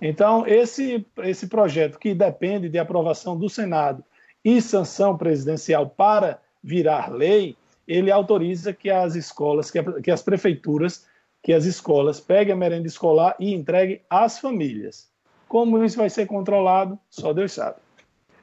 [0.00, 4.02] Então, esse, esse projeto que depende de aprovação do Senado
[4.46, 7.56] e sanção presidencial para virar lei,
[7.86, 11.04] ele autoriza que as escolas, que, a, que as prefeituras,
[11.42, 15.10] que as escolas peguem a merenda escolar e entreguem às famílias.
[15.48, 17.78] Como isso vai ser controlado, só Deus sabe.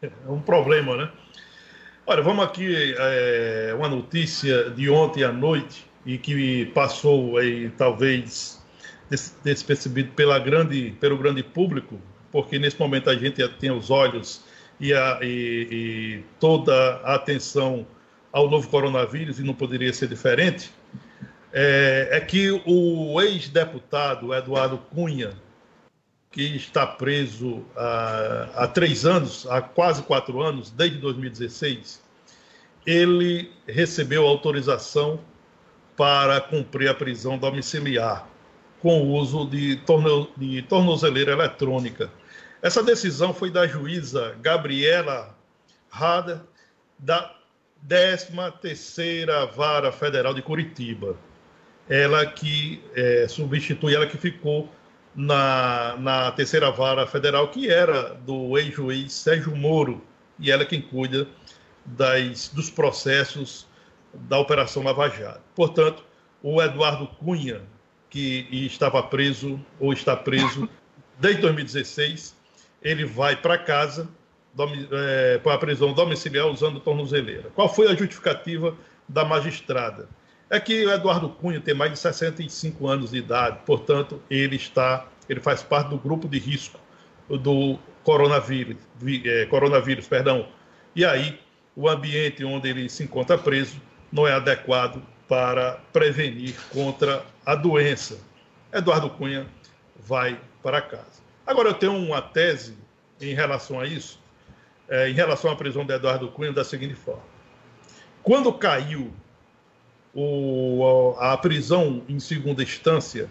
[0.01, 1.09] É um problema, né?
[2.05, 8.61] Olha, vamos aqui, é, uma notícia de ontem à noite e que passou aí, talvez,
[9.41, 11.97] despercebido pela grande, pelo grande público,
[12.29, 14.43] porque nesse momento a gente tem os olhos
[14.83, 16.73] e, a, e, e toda
[17.05, 17.87] a atenção
[18.33, 20.71] ao novo coronavírus, e não poderia ser diferente,
[21.53, 25.37] é, é que o ex-deputado Eduardo Cunha,
[26.29, 32.03] que está preso há, há, três anos, há quase quatro anos, desde 2016,
[32.85, 35.17] ele recebeu autorização
[35.95, 38.27] para cumprir a prisão domiciliar
[38.81, 42.11] com o uso de, torno, de tornozeleira eletrônica.
[42.63, 45.37] Essa decisão foi da juíza Gabriela
[45.89, 46.47] Rada,
[46.97, 47.35] da
[47.85, 51.17] 13ª Vara Federal de Curitiba.
[51.89, 54.69] Ela que é, substitui, ela que ficou
[55.13, 60.01] na, na terceira vara federal, que era do ex-juiz Sérgio Moro,
[60.39, 61.27] e ela é quem cuida
[61.85, 63.67] das, dos processos
[64.13, 65.41] da Operação Lava Jato.
[65.53, 66.05] Portanto,
[66.41, 67.61] o Eduardo Cunha,
[68.09, 70.69] que estava preso ou está preso
[71.19, 72.41] desde 2016,
[72.83, 74.09] ele vai para casa
[74.91, 77.49] é, para a prisão domiciliar usando tornozeleira.
[77.55, 78.75] Qual foi a justificativa
[79.07, 80.07] da magistrada?
[80.49, 85.07] É que o Eduardo Cunha tem mais de 65 anos de idade, portanto, ele está,
[85.27, 86.79] ele faz parte do grupo de risco
[87.27, 88.77] do coronavírus,
[89.25, 90.47] é, coronavírus, perdão.
[90.95, 91.39] E aí,
[91.75, 98.19] o ambiente onde ele se encontra preso não é adequado para prevenir contra a doença.
[98.71, 99.47] Eduardo Cunha
[99.97, 101.22] vai para casa.
[101.45, 102.77] Agora, eu tenho uma tese
[103.19, 104.19] em relação a isso,
[104.89, 107.23] é, em relação à prisão de Eduardo Cunha, da seguinte forma:
[108.21, 109.13] quando caiu
[110.13, 113.29] o, a, a prisão em segunda instância,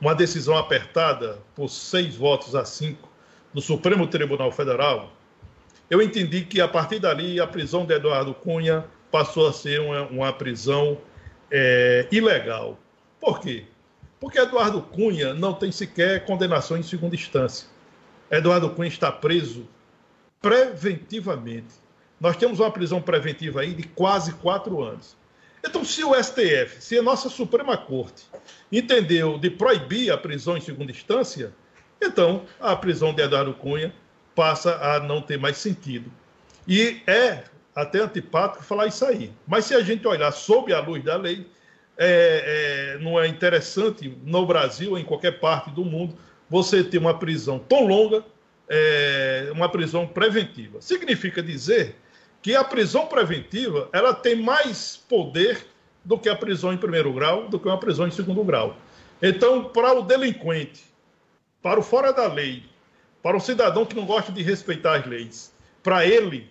[0.00, 3.08] uma decisão apertada por seis votos a cinco
[3.54, 5.12] no Supremo Tribunal Federal,
[5.88, 10.02] eu entendi que a partir dali a prisão de Eduardo Cunha passou a ser uma,
[10.02, 10.98] uma prisão
[11.50, 12.78] é, ilegal.
[13.20, 13.64] Por quê?
[14.18, 17.68] Porque Eduardo Cunha não tem sequer condenação em segunda instância.
[18.30, 19.68] Eduardo Cunha está preso
[20.40, 21.74] preventivamente.
[22.20, 25.16] Nós temos uma prisão preventiva aí de quase quatro anos.
[25.64, 28.24] Então, se o STF, se a nossa Suprema Corte
[28.70, 31.52] entendeu de proibir a prisão em segunda instância,
[32.00, 33.92] então a prisão de Eduardo Cunha
[34.34, 36.10] passa a não ter mais sentido.
[36.68, 37.44] E é
[37.74, 39.32] até antipático falar isso aí.
[39.46, 41.46] Mas se a gente olhar sob a luz da lei,
[41.98, 46.16] é, é, não é interessante no Brasil em qualquer parte do mundo
[46.48, 48.24] você ter uma prisão tão longa,
[48.68, 50.80] é, uma prisão preventiva.
[50.80, 51.96] Significa dizer
[52.42, 55.66] que a prisão preventiva ela tem mais poder
[56.04, 58.76] do que a prisão em primeiro grau, do que uma prisão em segundo grau.
[59.20, 60.84] Então, para o delinquente,
[61.60, 62.62] para o fora da lei,
[63.22, 66.48] para o cidadão que não gosta de respeitar as leis, para ele,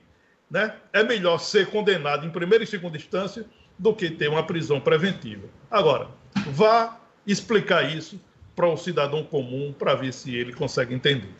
[0.49, 3.45] né, é melhor ser condenado em primeira e segunda instância
[3.77, 5.47] do que ter uma prisão preventiva.
[5.69, 6.07] Agora,
[6.47, 8.19] vá explicar isso
[8.55, 11.33] para o cidadão comum para ver se ele consegue entender.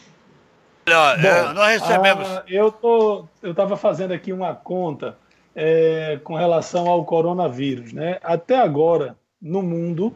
[0.85, 2.27] Bom, é, nós recebemos.
[2.27, 5.17] Ah, eu tô, eu estava fazendo aqui uma conta
[5.55, 8.19] é, com relação ao coronavírus, né?
[8.21, 10.13] Até agora, no mundo,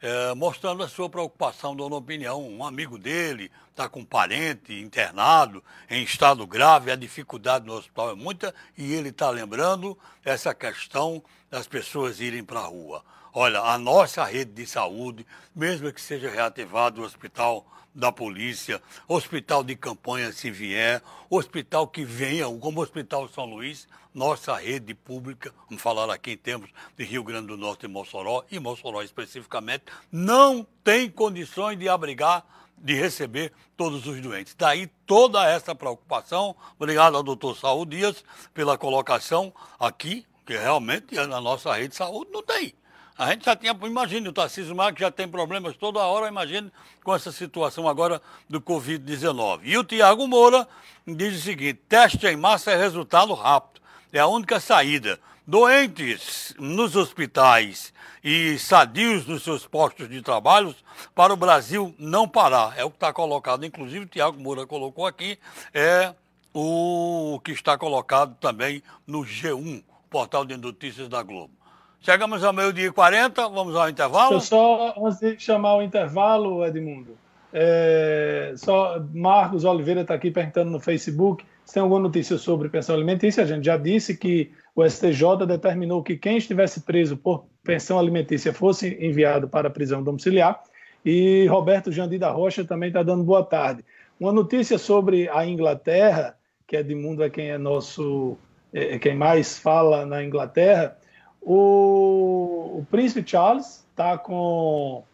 [0.00, 2.46] é, mostrando a sua preocupação, dando opinião.
[2.46, 8.10] Um amigo dele está com um parente internado em estado grave, a dificuldade no hospital
[8.10, 13.04] é muita, e ele está lembrando essa questão das pessoas irem para a rua.
[13.34, 19.62] Olha, a nossa rede de saúde, mesmo que seja reativado o hospital da polícia, hospital
[19.62, 25.52] de campanha se vier, hospital que venha, como o Hospital São Luís, nossa rede pública,
[25.68, 29.84] vamos falar aqui em termos de Rio Grande do Norte e Mossoró, e Mossoró especificamente,
[30.10, 32.44] não tem condições de abrigar,
[32.76, 34.54] de receber todos os doentes.
[34.58, 36.56] Daí toda essa preocupação.
[36.76, 42.30] Obrigado ao doutor Saúl Dias pela colocação aqui, que realmente na nossa rede de saúde
[42.32, 42.74] não tem.
[43.16, 46.72] A gente já tinha, imagine, o Tarcísio Marques já tem problemas toda hora, imagine
[47.04, 49.60] com essa situação agora do Covid-19.
[49.64, 50.66] E o Tiago Moura
[51.06, 53.82] diz o seguinte: teste em massa é resultado rápido,
[54.12, 55.20] é a única saída.
[55.46, 57.92] Doentes nos hospitais
[58.22, 60.74] e sadios nos seus postos de trabalho
[61.14, 62.78] para o Brasil não parar.
[62.78, 65.38] É o que está colocado, inclusive o Tiago Moura colocou aqui,
[65.74, 66.14] é
[66.54, 71.61] o que está colocado também no G1, portal de notícias da Globo.
[72.04, 74.40] Chegamos ao meio-dia e 40, vamos ao intervalo?
[74.40, 77.16] Só, antes de chamar o intervalo, Edmundo,
[77.52, 82.96] é, só Marcos Oliveira está aqui perguntando no Facebook se tem alguma notícia sobre pensão
[82.96, 83.44] alimentícia.
[83.44, 88.52] A gente já disse que o STJ determinou que quem estivesse preso por pensão alimentícia
[88.52, 90.60] fosse enviado para a prisão domiciliar.
[91.04, 93.84] E Roberto Jandir da Rocha também está dando boa tarde.
[94.18, 96.36] Uma notícia sobre a Inglaterra,
[96.66, 98.36] que Edmundo é quem é nosso,
[98.72, 100.96] é, quem mais fala na Inglaterra,
[101.42, 105.04] o, o príncipe Charles está com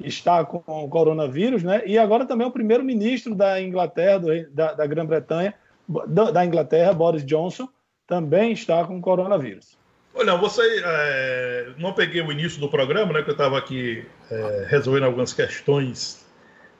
[0.00, 1.82] está com o coronavírus, né?
[1.84, 5.54] E agora também o primeiro-ministro da Inglaterra, do, da, da Grã-Bretanha,
[6.06, 7.68] da, Inglaterra, Boris Johnson,
[8.06, 9.76] também está com coronavírus.
[10.14, 13.22] Olha, você é, não peguei o início do programa, né?
[13.22, 16.26] Que eu estava aqui é, resolvendo algumas questões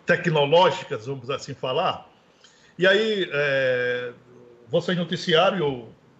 [0.06, 2.08] tecnológicas, vamos assim falar.
[2.78, 4.12] E aí, é,
[4.68, 4.96] vocês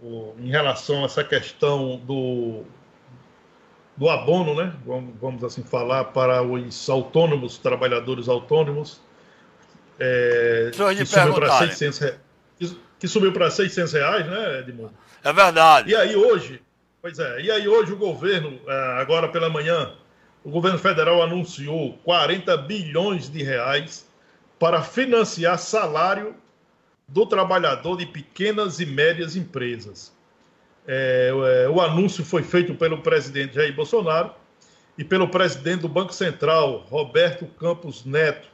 [0.03, 2.63] noticiário em relação a essa questão do,
[3.97, 4.73] do abono, né?
[4.87, 9.01] Vamos, vamos assim falar, para os autônomos, trabalhadores autônomos,
[9.99, 12.19] é, que, subiu para 600 reais,
[12.99, 14.95] que subiu para 600 reais, né, Edmundo?
[15.25, 15.91] É verdade.
[15.91, 16.63] E aí hoje,
[17.03, 19.93] pois é, e aí hoje o governo, é, agora pela manhã,
[20.45, 24.07] o governo federal anunciou 40 bilhões de reais
[24.59, 26.35] para financiar salário
[27.09, 30.13] do trabalhador de pequenas e médias empresas.
[30.87, 31.31] É,
[31.65, 34.33] é, o anúncio foi feito pelo presidente Jair Bolsonaro
[34.97, 38.49] e pelo presidente do Banco Central, Roberto Campos Neto.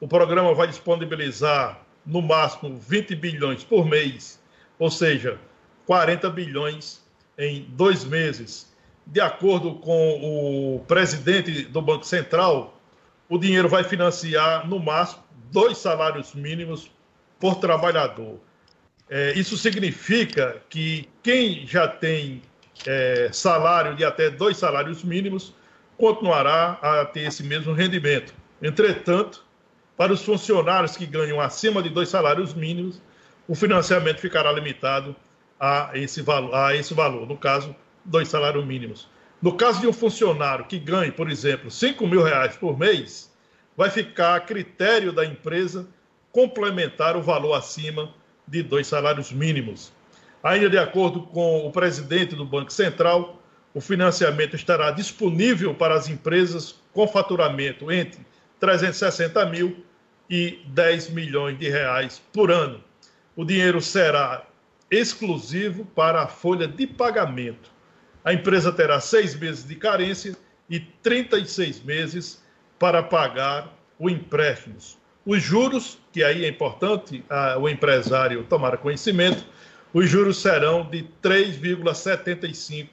[0.00, 4.40] O programa vai disponibilizar, no máximo, 20 bilhões por mês,
[4.78, 5.38] ou seja,
[5.86, 7.02] 40 bilhões
[7.38, 8.72] em dois meses.
[9.06, 12.80] de acordo com o presidente do Banco Central,
[13.28, 15.22] o dinheiro vai financiar, no máximo,
[15.52, 16.90] dois salários mínimos
[17.44, 18.40] por trabalhador.
[19.06, 22.40] É, isso significa que quem já tem
[22.86, 25.54] é, salário de até dois salários mínimos
[25.98, 28.32] continuará a ter esse mesmo rendimento.
[28.62, 29.44] Entretanto,
[29.94, 33.02] para os funcionários que ganham acima de dois salários mínimos,
[33.46, 35.14] o financiamento ficará limitado
[35.60, 37.76] a esse valor, a esse valor no caso,
[38.06, 39.06] dois salários mínimos.
[39.42, 43.30] No caso de um funcionário que ganhe, por exemplo, 5 mil reais por mês,
[43.76, 45.86] vai ficar a critério da empresa
[46.34, 48.12] complementar o valor acima
[48.46, 49.92] de dois salários mínimos.
[50.42, 53.40] Ainda de acordo com o presidente do Banco Central,
[53.72, 58.26] o financiamento estará disponível para as empresas com faturamento entre
[58.58, 59.84] 360 mil
[60.28, 62.82] e 10 milhões de reais por ano.
[63.36, 64.44] O dinheiro será
[64.90, 67.70] exclusivo para a folha de pagamento.
[68.24, 70.36] A empresa terá seis meses de carência
[70.68, 72.42] e 36 meses
[72.76, 74.76] para pagar o empréstimo.
[75.26, 79.44] Os juros, que aí é importante a, o empresário tomar conhecimento,
[79.92, 82.88] os juros serão de 3,75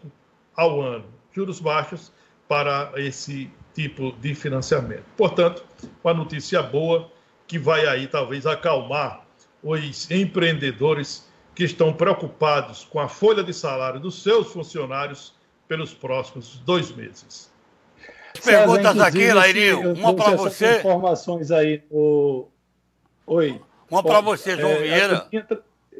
[0.55, 1.05] ao ano.
[1.33, 2.11] Juros baixos
[2.47, 5.03] para esse tipo de financiamento.
[5.17, 5.63] Portanto,
[6.03, 7.11] uma notícia boa
[7.47, 9.25] que vai aí talvez acalmar
[9.61, 15.33] os empreendedores que estão preocupados com a folha de salário dos seus funcionários
[15.67, 17.50] pelos próximos dois meses.
[18.43, 19.93] Perguntas aqui, Lairinho.
[19.93, 20.79] Uma para você.
[20.79, 21.83] Informações aí.
[21.89, 22.47] O...
[23.27, 23.61] Oi.
[23.89, 25.13] Uma para você, João é, Vieira.
[25.13, 25.47] Eu tinha,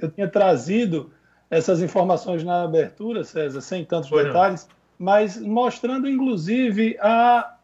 [0.02, 1.12] eu tinha, trazido
[1.50, 4.76] essas informações na abertura, César, sem tantos Foi detalhes, não.
[4.98, 7.56] mas mostrando, inclusive, a,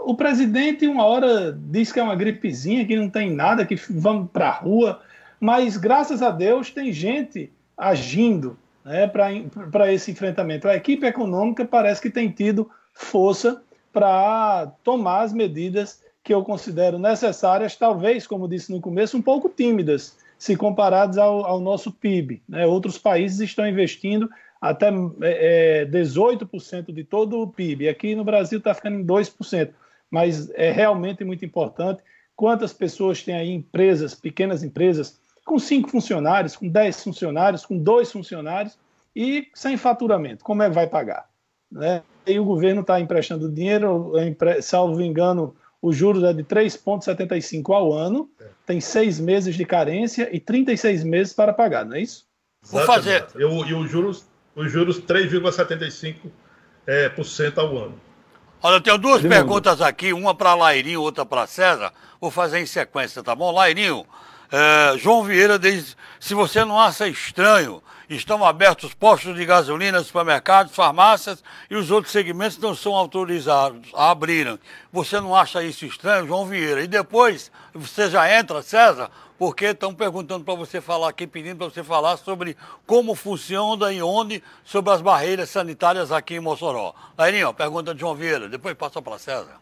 [0.00, 4.30] o presidente uma hora diz que é uma gripezinha, que não tem nada, que vamos
[4.30, 5.02] para a rua,
[5.38, 10.66] mas graças a Deus tem gente agindo né, para esse enfrentamento.
[10.66, 13.62] A equipe econômica parece que tem tido força
[13.96, 19.48] para tomar as medidas que eu considero necessárias, talvez, como disse no começo, um pouco
[19.48, 22.42] tímidas, se comparadas ao, ao nosso PIB.
[22.46, 22.66] Né?
[22.66, 24.28] Outros países estão investindo
[24.60, 24.88] até
[25.22, 27.88] é, 18% é, de todo o PIB.
[27.88, 29.70] Aqui no Brasil está ficando em 2%,
[30.10, 32.02] mas é realmente muito importante.
[32.34, 38.12] Quantas pessoas têm aí empresas, pequenas empresas, com cinco funcionários, com 10 funcionários, com dois
[38.12, 38.76] funcionários
[39.14, 40.44] e sem faturamento?
[40.44, 41.30] Como é que vai pagar?
[41.72, 42.02] Né?
[42.26, 44.12] E o governo está emprestando dinheiro,
[44.60, 48.28] salvo engano, os juros é de 3,75 ao ano,
[48.66, 52.26] tem seis meses de carência e 36 meses para pagar, não é isso?
[52.62, 53.26] Vou fazer.
[53.36, 56.16] E, e os juros, os juros 3,75%
[56.86, 58.00] é, por cento ao ano.
[58.62, 61.92] Olha, eu tenho duas perguntas aqui, uma para Lairinho, outra para César.
[62.20, 63.52] Vou fazer em sequência, tá bom?
[63.52, 64.04] Lairinho,
[64.50, 70.74] é, João Vieira diz: se você não acha estranho, estão abertos postos de gasolina, supermercados,
[70.74, 74.58] farmácias e os outros segmentos não são autorizados a abrirem.
[74.92, 76.82] Você não acha isso estranho, João Vieira?
[76.82, 81.68] E depois você já entra, César, porque estão perguntando para você falar aqui, pedindo para
[81.68, 86.94] você falar sobre como funciona e onde sobre as barreiras sanitárias aqui em Mossoró.
[87.16, 89.60] Lairinho, pergunta de João Vieira, depois passa para César.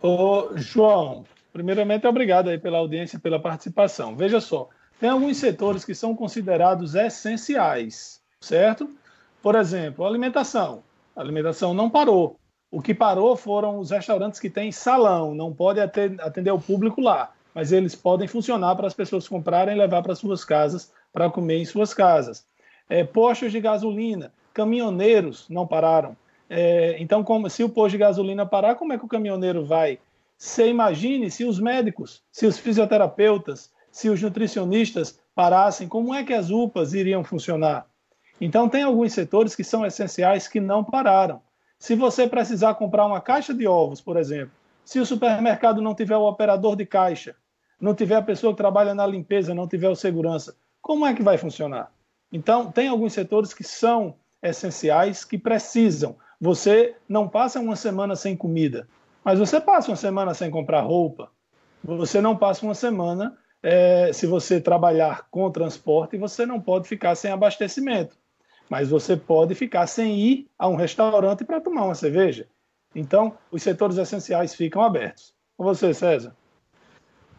[0.00, 1.24] Ô, João,
[1.58, 4.14] Primeiramente, obrigado aí pela audiência pela participação.
[4.14, 4.68] Veja só,
[5.00, 8.90] tem alguns setores que são considerados essenciais, certo?
[9.42, 10.82] Por exemplo, alimentação.
[11.14, 12.38] A alimentação não parou.
[12.70, 17.32] O que parou foram os restaurantes que têm salão, não pode atender o público lá,
[17.54, 21.58] mas eles podem funcionar para as pessoas comprarem e levar para suas casas para comer
[21.58, 22.44] em suas casas.
[22.88, 26.16] É, postos de gasolina, caminhoneiros não pararam.
[26.50, 29.98] É, então, como, se o posto de gasolina parar, como é que o caminhoneiro vai
[30.38, 36.34] você imagine se os médicos, se os fisioterapeutas, se os nutricionistas parassem, como é que
[36.34, 37.86] as UPAs iriam funcionar?
[38.40, 41.40] Então, tem alguns setores que são essenciais que não pararam.
[41.78, 44.52] Se você precisar comprar uma caixa de ovos, por exemplo,
[44.84, 47.36] se o supermercado não tiver o operador de caixa,
[47.80, 51.22] não tiver a pessoa que trabalha na limpeza, não tiver o segurança, como é que
[51.22, 51.92] vai funcionar?
[52.32, 56.16] Então, tem alguns setores que são essenciais, que precisam.
[56.40, 58.88] Você não passa uma semana sem comida.
[59.24, 61.30] Mas você passa uma semana sem comprar roupa,
[61.82, 67.14] você não passa uma semana é, se você trabalhar com transporte, você não pode ficar
[67.14, 68.16] sem abastecimento.
[68.68, 72.46] Mas você pode ficar sem ir a um restaurante para tomar uma cerveja.
[72.94, 75.32] Então, os setores essenciais ficam abertos.
[75.56, 76.34] Com você, César.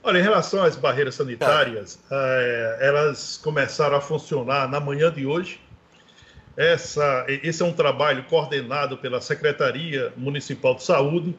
[0.01, 5.61] Olha, em relação às barreiras sanitárias, é, elas começaram a funcionar na manhã de hoje.
[6.55, 11.37] Essa, esse é um trabalho coordenado pela Secretaria Municipal de Saúde,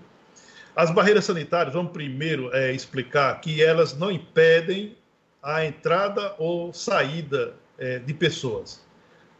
[0.75, 4.97] as barreiras sanitárias, vamos primeiro é, explicar que elas não impedem
[5.43, 8.85] a entrada ou saída é, de pessoas.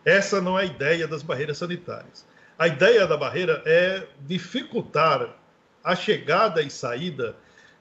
[0.05, 2.27] Essa não é a ideia das barreiras sanitárias.
[2.59, 5.37] A ideia da barreira é dificultar
[5.83, 7.35] a chegada e saída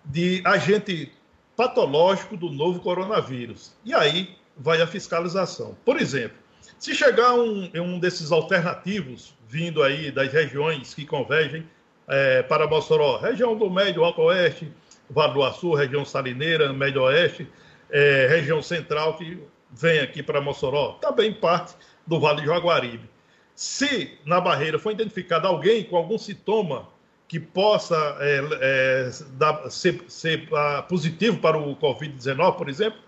[0.05, 1.11] de agente
[1.55, 3.73] patológico do novo coronavírus.
[3.83, 5.75] E aí vai a fiscalização.
[5.83, 6.37] Por exemplo,
[6.77, 11.67] se chegar um, um desses alternativos vindo aí das regiões que convergem
[12.09, 14.71] é, para Mossoró, região do Médio Alto Oeste,
[15.09, 17.47] Vale do Açu, região Salineira, Médio Oeste,
[17.89, 19.41] é, região central que
[19.71, 23.09] vem aqui para Mossoró, também parte do Vale do Jaguaribe.
[23.55, 26.87] Se na barreira for identificado alguém com algum sintoma
[27.27, 32.99] que possa é, é, dar, ser, ser uh, positivo para o Covid-19, por exemplo,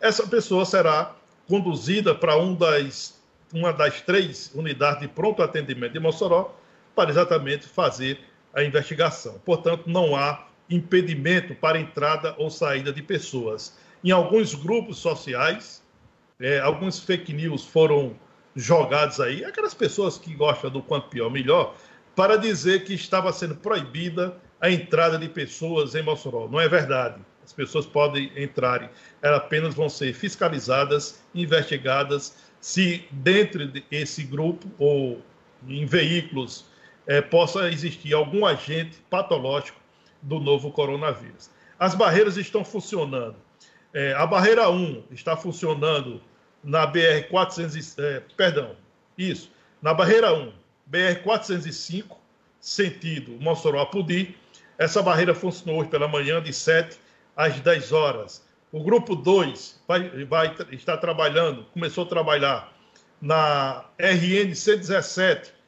[0.00, 1.14] essa pessoa será
[1.48, 3.18] conduzida para um das,
[3.54, 6.54] uma das três unidades de pronto atendimento de Mossoró
[6.94, 8.18] para exatamente fazer
[8.54, 9.40] a investigação.
[9.44, 13.76] Portanto, não há impedimento para entrada ou saída de pessoas.
[14.04, 15.82] Em alguns grupos sociais,
[16.40, 18.16] é, alguns fake news foram
[18.56, 21.74] jogados aí, aquelas pessoas que gostam do quanto pior, melhor,
[22.16, 26.48] para dizer que estava sendo proibida a entrada de pessoas em Mossoró.
[26.48, 27.20] Não é verdade.
[27.44, 28.92] As pessoas podem entrar,
[29.22, 35.20] elas apenas vão ser fiscalizadas, investigadas, se dentro desse grupo ou
[35.66, 36.66] em veículos
[37.10, 39.80] é, possa existir algum agente patológico
[40.22, 41.50] do novo coronavírus.
[41.76, 43.34] As barreiras estão funcionando.
[43.92, 46.22] É, a barreira 1 está funcionando
[46.62, 48.76] na BR 400, é, perdão,
[49.18, 49.50] isso,
[49.82, 50.52] na barreira 1,
[50.86, 52.16] BR 405,
[52.60, 54.36] sentido Mossoró-Apudi.
[54.78, 56.96] Essa barreira funcionou hoje pela manhã de 7
[57.36, 58.46] às 10 horas.
[58.70, 62.72] O grupo 2 vai, vai estar trabalhando, começou a trabalhar
[63.20, 65.58] na RN 117,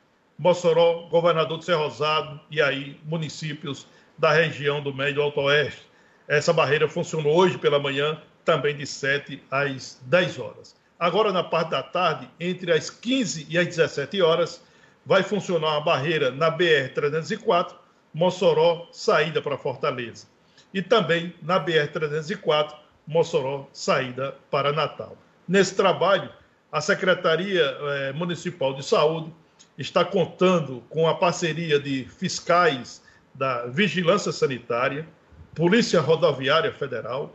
[0.43, 3.87] Mossoró, Governador de Cerro Rosado e aí municípios
[4.19, 5.87] da região do Médio Alto Oeste.
[6.27, 10.75] Essa barreira funcionou hoje pela manhã, também de 7 às 10 horas.
[10.99, 14.61] Agora, na parte da tarde, entre as 15 e as 17 horas,
[15.07, 17.77] vai funcionar a barreira na BR-304,
[18.13, 20.27] Mossoró, saída para Fortaleza.
[20.75, 22.75] E também na BR-304,
[23.07, 25.17] Mossoró, saída para Natal.
[25.47, 26.33] Nesse trabalho,
[26.73, 29.33] a Secretaria eh, Municipal de Saúde
[29.79, 33.03] está contando com a parceria de fiscais
[33.35, 35.07] da Vigilância Sanitária,
[35.55, 37.33] Polícia Rodoviária Federal,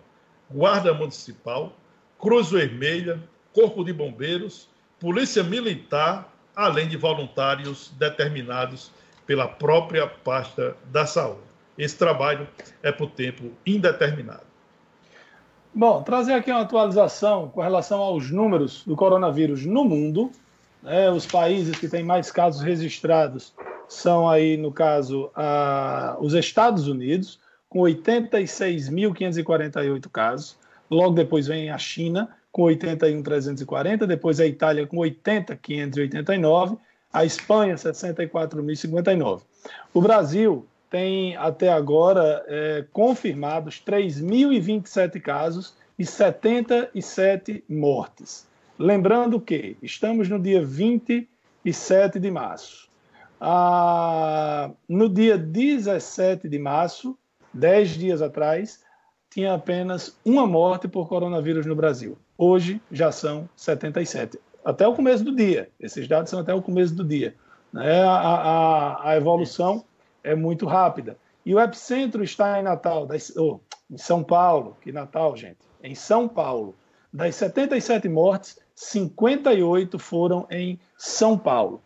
[0.49, 1.73] Guarda Municipal,
[2.19, 3.21] Cruz Vermelha,
[3.53, 4.69] Corpo de Bombeiros,
[4.99, 8.91] Polícia Militar, além de voluntários determinados
[9.25, 11.41] pela própria pasta da saúde.
[11.77, 12.47] Esse trabalho
[12.81, 14.47] é por tempo indeterminado.
[15.73, 20.31] Bom, trazer aqui uma atualização com relação aos números do coronavírus no mundo.
[20.87, 23.53] Né, os países que têm mais casos registrados
[23.89, 30.55] são aí, no caso, a, os Estados Unidos, com 86.548 casos.
[30.89, 36.77] Logo depois vem a China, com 81.340, depois a Itália com 80.589,
[37.11, 39.41] a Espanha 64.059.
[39.93, 48.47] O Brasil tem até agora é, confirmados 3.027 casos e 77 mortes.
[48.79, 52.87] Lembrando que estamos no dia 27 de março.
[53.41, 57.17] Ah, no dia 17 de março,
[57.53, 58.83] 10 dias atrás,
[59.31, 62.19] tinha apenas uma morte por coronavírus no Brasil.
[62.37, 64.39] Hoje já são 77.
[64.63, 65.71] Até o começo do dia.
[65.79, 67.35] Esses dados são até o começo do dia.
[67.73, 68.03] Né?
[68.03, 69.83] A, a, a evolução
[70.23, 71.17] é muito rápida.
[71.43, 73.07] E o epicentro está em Natal,
[73.89, 74.77] em São Paulo.
[74.81, 75.59] Que Natal, gente?
[75.81, 76.75] Em São Paulo.
[77.11, 81.81] Das 77 mortes, 58 foram em São Paulo.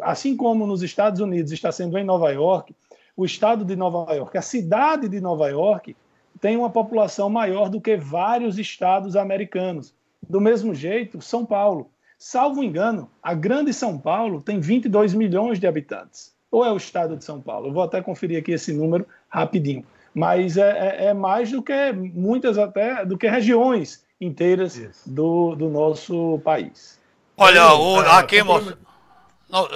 [0.00, 2.72] Assim como nos Estados Unidos está sendo em Nova York,
[3.16, 5.96] o estado de Nova York, a cidade de Nova York,
[6.40, 9.92] tem uma população maior do que vários estados americanos.
[10.30, 11.90] Do mesmo jeito, São Paulo.
[12.16, 16.32] Salvo engano, a grande São Paulo tem 22 milhões de habitantes.
[16.52, 17.66] Ou é o estado de São Paulo?
[17.66, 19.84] Eu vou até conferir aqui esse número rapidinho.
[20.14, 25.68] Mas é, é, é mais do que muitas até do que regiões inteiras do, do
[25.68, 27.00] nosso país.
[27.36, 28.76] Olha, o, aqui, moço.
[29.48, 29.68] Não,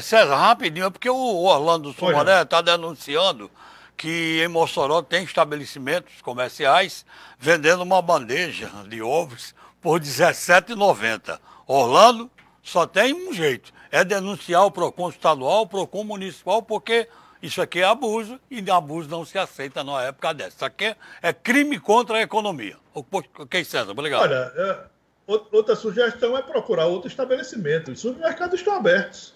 [0.00, 3.50] César, rapidinho, é porque o Orlando Sumaré está denunciando
[3.96, 7.04] que em Mossoró tem estabelecimentos comerciais
[7.38, 11.38] vendendo uma bandeja de ovos por R$17,90.
[11.66, 12.30] Orlando
[12.62, 17.08] só tem um jeito, é denunciar o PROCON estadual, o PROCON municipal, porque
[17.42, 20.56] isso aqui é abuso e abuso não se aceita numa época dessa.
[20.56, 22.81] Isso aqui é crime contra a economia.
[22.94, 24.22] Ok, César, obrigado.
[24.22, 24.78] Olha, é,
[25.26, 27.92] outra sugestão é procurar outro estabelecimento.
[27.92, 29.34] Os supermercados estão abertos.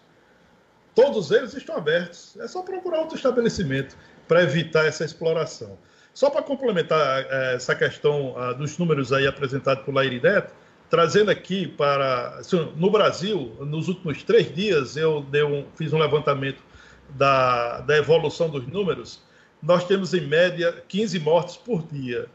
[0.95, 2.37] Todos eles estão abertos.
[2.41, 3.97] É só procurar outro estabelecimento
[4.27, 5.79] para evitar essa exploração.
[6.13, 10.55] Só para complementar é, essa questão dos números aí apresentados por Lairi Neto,
[10.89, 12.41] trazendo aqui para.
[12.77, 16.63] No Brasil, nos últimos três dias, eu um, fiz um levantamento
[17.11, 19.23] da, da evolução dos números.
[19.63, 22.27] Nós temos, em média, 15 mortes por dia.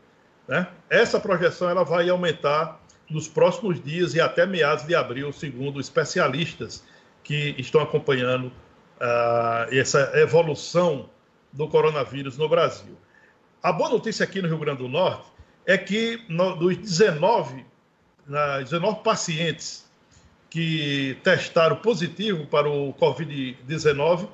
[0.48, 0.68] Né?
[0.90, 2.80] Essa projeção ela vai aumentar
[3.10, 6.84] nos próximos dias e até meados de abril, segundo especialistas
[7.24, 11.10] que estão acompanhando uh, essa evolução
[11.52, 12.98] do coronavírus no Brasil.
[13.62, 15.28] A boa notícia aqui no Rio Grande do Norte
[15.66, 17.66] é que no, dos 19,
[18.28, 19.90] uh, 19 pacientes
[20.50, 24.28] que testaram positivo para o Covid-19,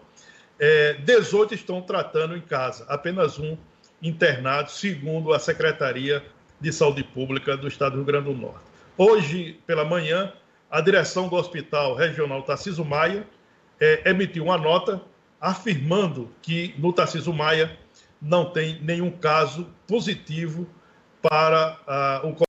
[0.60, 3.55] é, 18 estão tratando em casa, apenas um
[4.02, 6.24] internado, segundo a Secretaria
[6.60, 8.66] de Saúde Pública do Estado do Rio Grande do Norte.
[8.98, 10.34] Hoje, pela manhã,
[10.70, 13.28] a direção do Hospital Regional Tarciso Maia
[13.80, 15.02] é, emitiu uma nota
[15.39, 17.78] afirmando que no Tarciso Maia
[18.22, 20.68] não tem nenhum caso positivo
[21.22, 22.48] para uh, o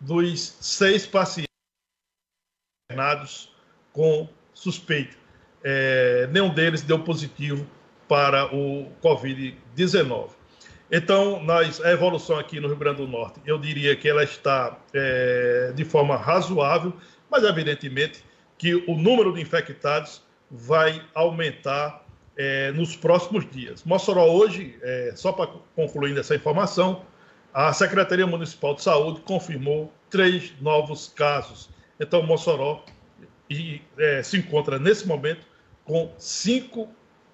[0.00, 1.50] dos seis pacientes
[2.90, 3.52] internados
[3.92, 5.16] com suspeito.
[5.62, 7.66] É, nenhum deles deu positivo
[8.10, 10.30] para o Covid-19.
[10.90, 14.76] Então, nós, a evolução aqui no Rio Grande do Norte, eu diria que ela está
[14.92, 16.92] é, de forma razoável,
[17.30, 18.24] mas evidentemente
[18.58, 22.04] que o número de infectados vai aumentar
[22.36, 23.84] é, nos próximos dias.
[23.84, 27.04] Mossoró hoje, é, só para concluir essa informação,
[27.54, 31.70] a Secretaria Municipal de Saúde confirmou três novos casos.
[32.00, 32.84] Então, Mossoró
[33.48, 35.46] e, é, se encontra nesse momento
[35.84, 36.88] com cinco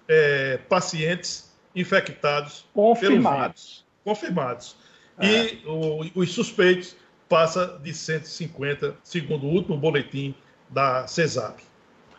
[0.09, 2.67] é, pacientes infectados.
[2.73, 3.85] Confirmados.
[4.05, 4.77] Confirmados.
[5.19, 5.27] É.
[5.27, 6.97] E o, os suspeitos
[7.29, 10.35] passa de 150, segundo o último boletim
[10.71, 11.63] da CESAP.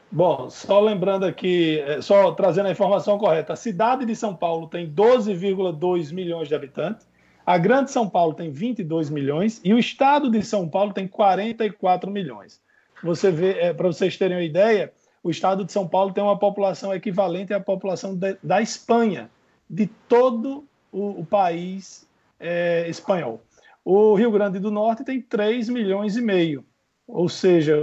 [0.09, 4.67] Bom, só lembrando aqui, é, só trazendo a informação correta, a cidade de São Paulo
[4.67, 7.05] tem 12,2 milhões de habitantes,
[7.45, 12.09] a Grande São Paulo tem 22 milhões e o estado de São Paulo tem 44
[12.09, 12.61] milhões.
[13.03, 14.91] Você vê, é, para vocês terem uma ideia,
[15.27, 19.29] o estado de São Paulo tem uma população equivalente à população de, da Espanha,
[19.69, 22.07] de todo o, o país
[22.39, 23.41] é, espanhol.
[23.83, 26.63] O Rio Grande do Norte tem 3 milhões e meio,
[27.05, 27.77] ou seja,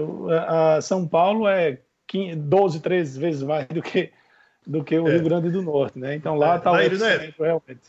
[0.48, 4.10] a São Paulo é 15, 12, 13 vezes mais do que,
[4.66, 5.12] do que o é.
[5.12, 5.98] Rio Grande do Norte.
[5.98, 6.14] Né?
[6.14, 7.82] Então lá está é, o centro, realmente.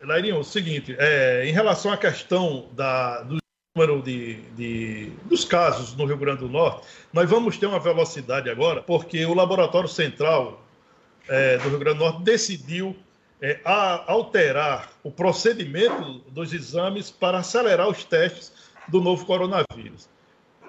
[0.00, 3.36] Lairinho, o seguinte, é, em relação à questão da, do
[3.76, 8.48] número de, de, dos casos no Rio Grande do Norte, nós vamos ter uma velocidade
[8.48, 10.64] agora, porque o Laboratório Central
[11.28, 12.96] é, do Rio Grande do Norte decidiu
[13.40, 18.50] é, a alterar o procedimento dos exames para acelerar os testes
[18.88, 20.08] do novo coronavírus.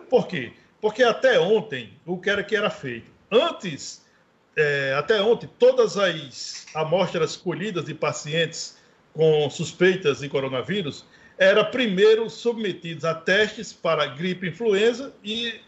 [0.09, 0.51] Por quê?
[0.81, 3.09] Porque até ontem, o que era que era feito?
[3.31, 4.05] Antes,
[4.53, 8.77] é, até ontem, todas as amostras colhidas de pacientes
[9.13, 11.05] com suspeitas de coronavírus
[11.37, 15.59] eram primeiro submetidos a testes para gripe influenza e,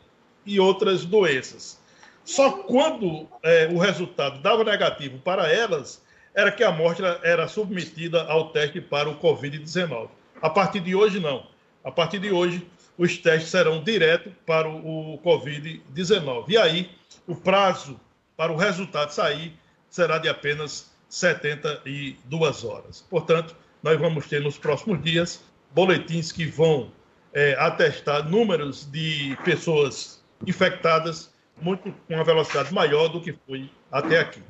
[0.46, 1.80] e outras doenças.
[2.24, 6.04] Só quando é, o resultado dava negativo para elas,
[6.34, 10.10] era que a amostra era submetida ao teste para o Covid-19.
[10.42, 11.48] A partir de hoje, não.
[11.84, 12.66] A partir de hoje,
[12.98, 16.46] os testes serão direto para o, Covid-19.
[16.50, 16.92] E aí,
[17.26, 18.00] o prazo
[18.38, 19.54] para o resultado sair
[19.90, 23.06] será de apenas 72 horas.
[23.10, 25.44] Portanto, nós vamos ter nos próximos dias
[25.74, 26.92] boletins que vão
[27.34, 34.20] é, atestar números de pessoas infectadas muito com uma velocidade maior do que foi até
[34.20, 34.42] aqui.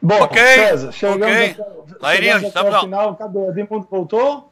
[0.00, 1.56] Bom, ok, César, chegamos okay.
[2.00, 3.16] Lairinho, estamos ao final.
[3.16, 3.38] Cadê?
[3.38, 4.50] O Edmundo voltou?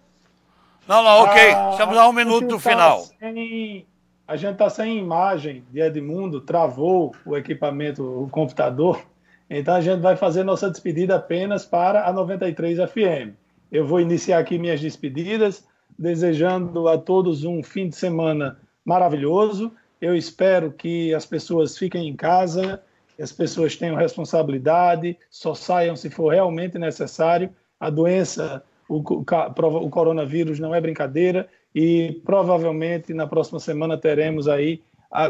[0.87, 1.53] Não, não, ok.
[1.53, 3.01] Ah, estamos a um minuto do tá final.
[3.01, 3.87] Sem,
[4.27, 9.03] a gente está sem imagem de Edmundo, travou o equipamento, o computador.
[9.49, 13.35] Então a gente vai fazer nossa despedida apenas para a 93 FM.
[13.71, 15.67] Eu vou iniciar aqui minhas despedidas,
[15.99, 19.73] desejando a todos um fim de semana maravilhoso.
[20.01, 22.83] Eu espero que as pessoas fiquem em casa,
[23.15, 27.51] que as pessoas tenham responsabilidade, só saiam se for realmente necessário.
[27.79, 34.83] A doença, o, o coronavírus não é brincadeira e provavelmente na próxima semana teremos aí,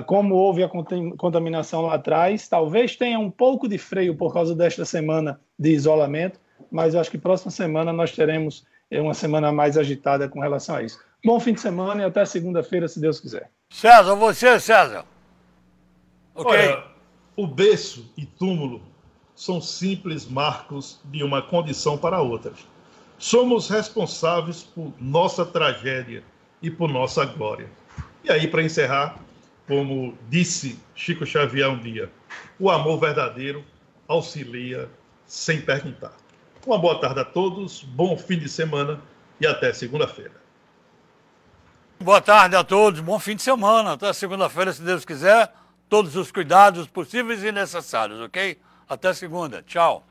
[0.06, 0.68] como houve a
[1.16, 6.38] contaminação lá atrás, talvez tenha um pouco de freio por causa desta semana de isolamento,
[6.70, 10.82] mas acho que próxima semana nós teremos é, uma semana mais agitada com relação a
[10.82, 10.98] isso.
[11.24, 13.50] Bom fim de semana e até segunda-feira, se Deus quiser.
[13.70, 15.04] César, você, César.
[16.34, 16.52] Ok.
[16.52, 16.84] Olha,
[17.36, 18.82] o berço e túmulo
[19.34, 22.52] são simples marcos de uma condição para outra.
[23.18, 26.22] Somos responsáveis por nossa tragédia
[26.62, 27.68] e por nossa glória.
[28.22, 29.18] E aí, para encerrar,
[29.66, 32.10] como disse Chico Xavier um dia,
[32.58, 33.64] o amor verdadeiro
[34.06, 34.88] auxilia
[35.26, 36.16] sem perguntar.
[36.68, 39.00] Uma boa tarde a todos, bom fim de semana
[39.40, 40.34] e até segunda-feira.
[41.98, 43.94] Boa tarde a todos, bom fim de semana.
[43.94, 45.50] Até segunda-feira, se Deus quiser.
[45.88, 48.60] Todos os cuidados possíveis e necessários, ok?
[48.86, 49.62] Até segunda.
[49.62, 50.06] Tchau.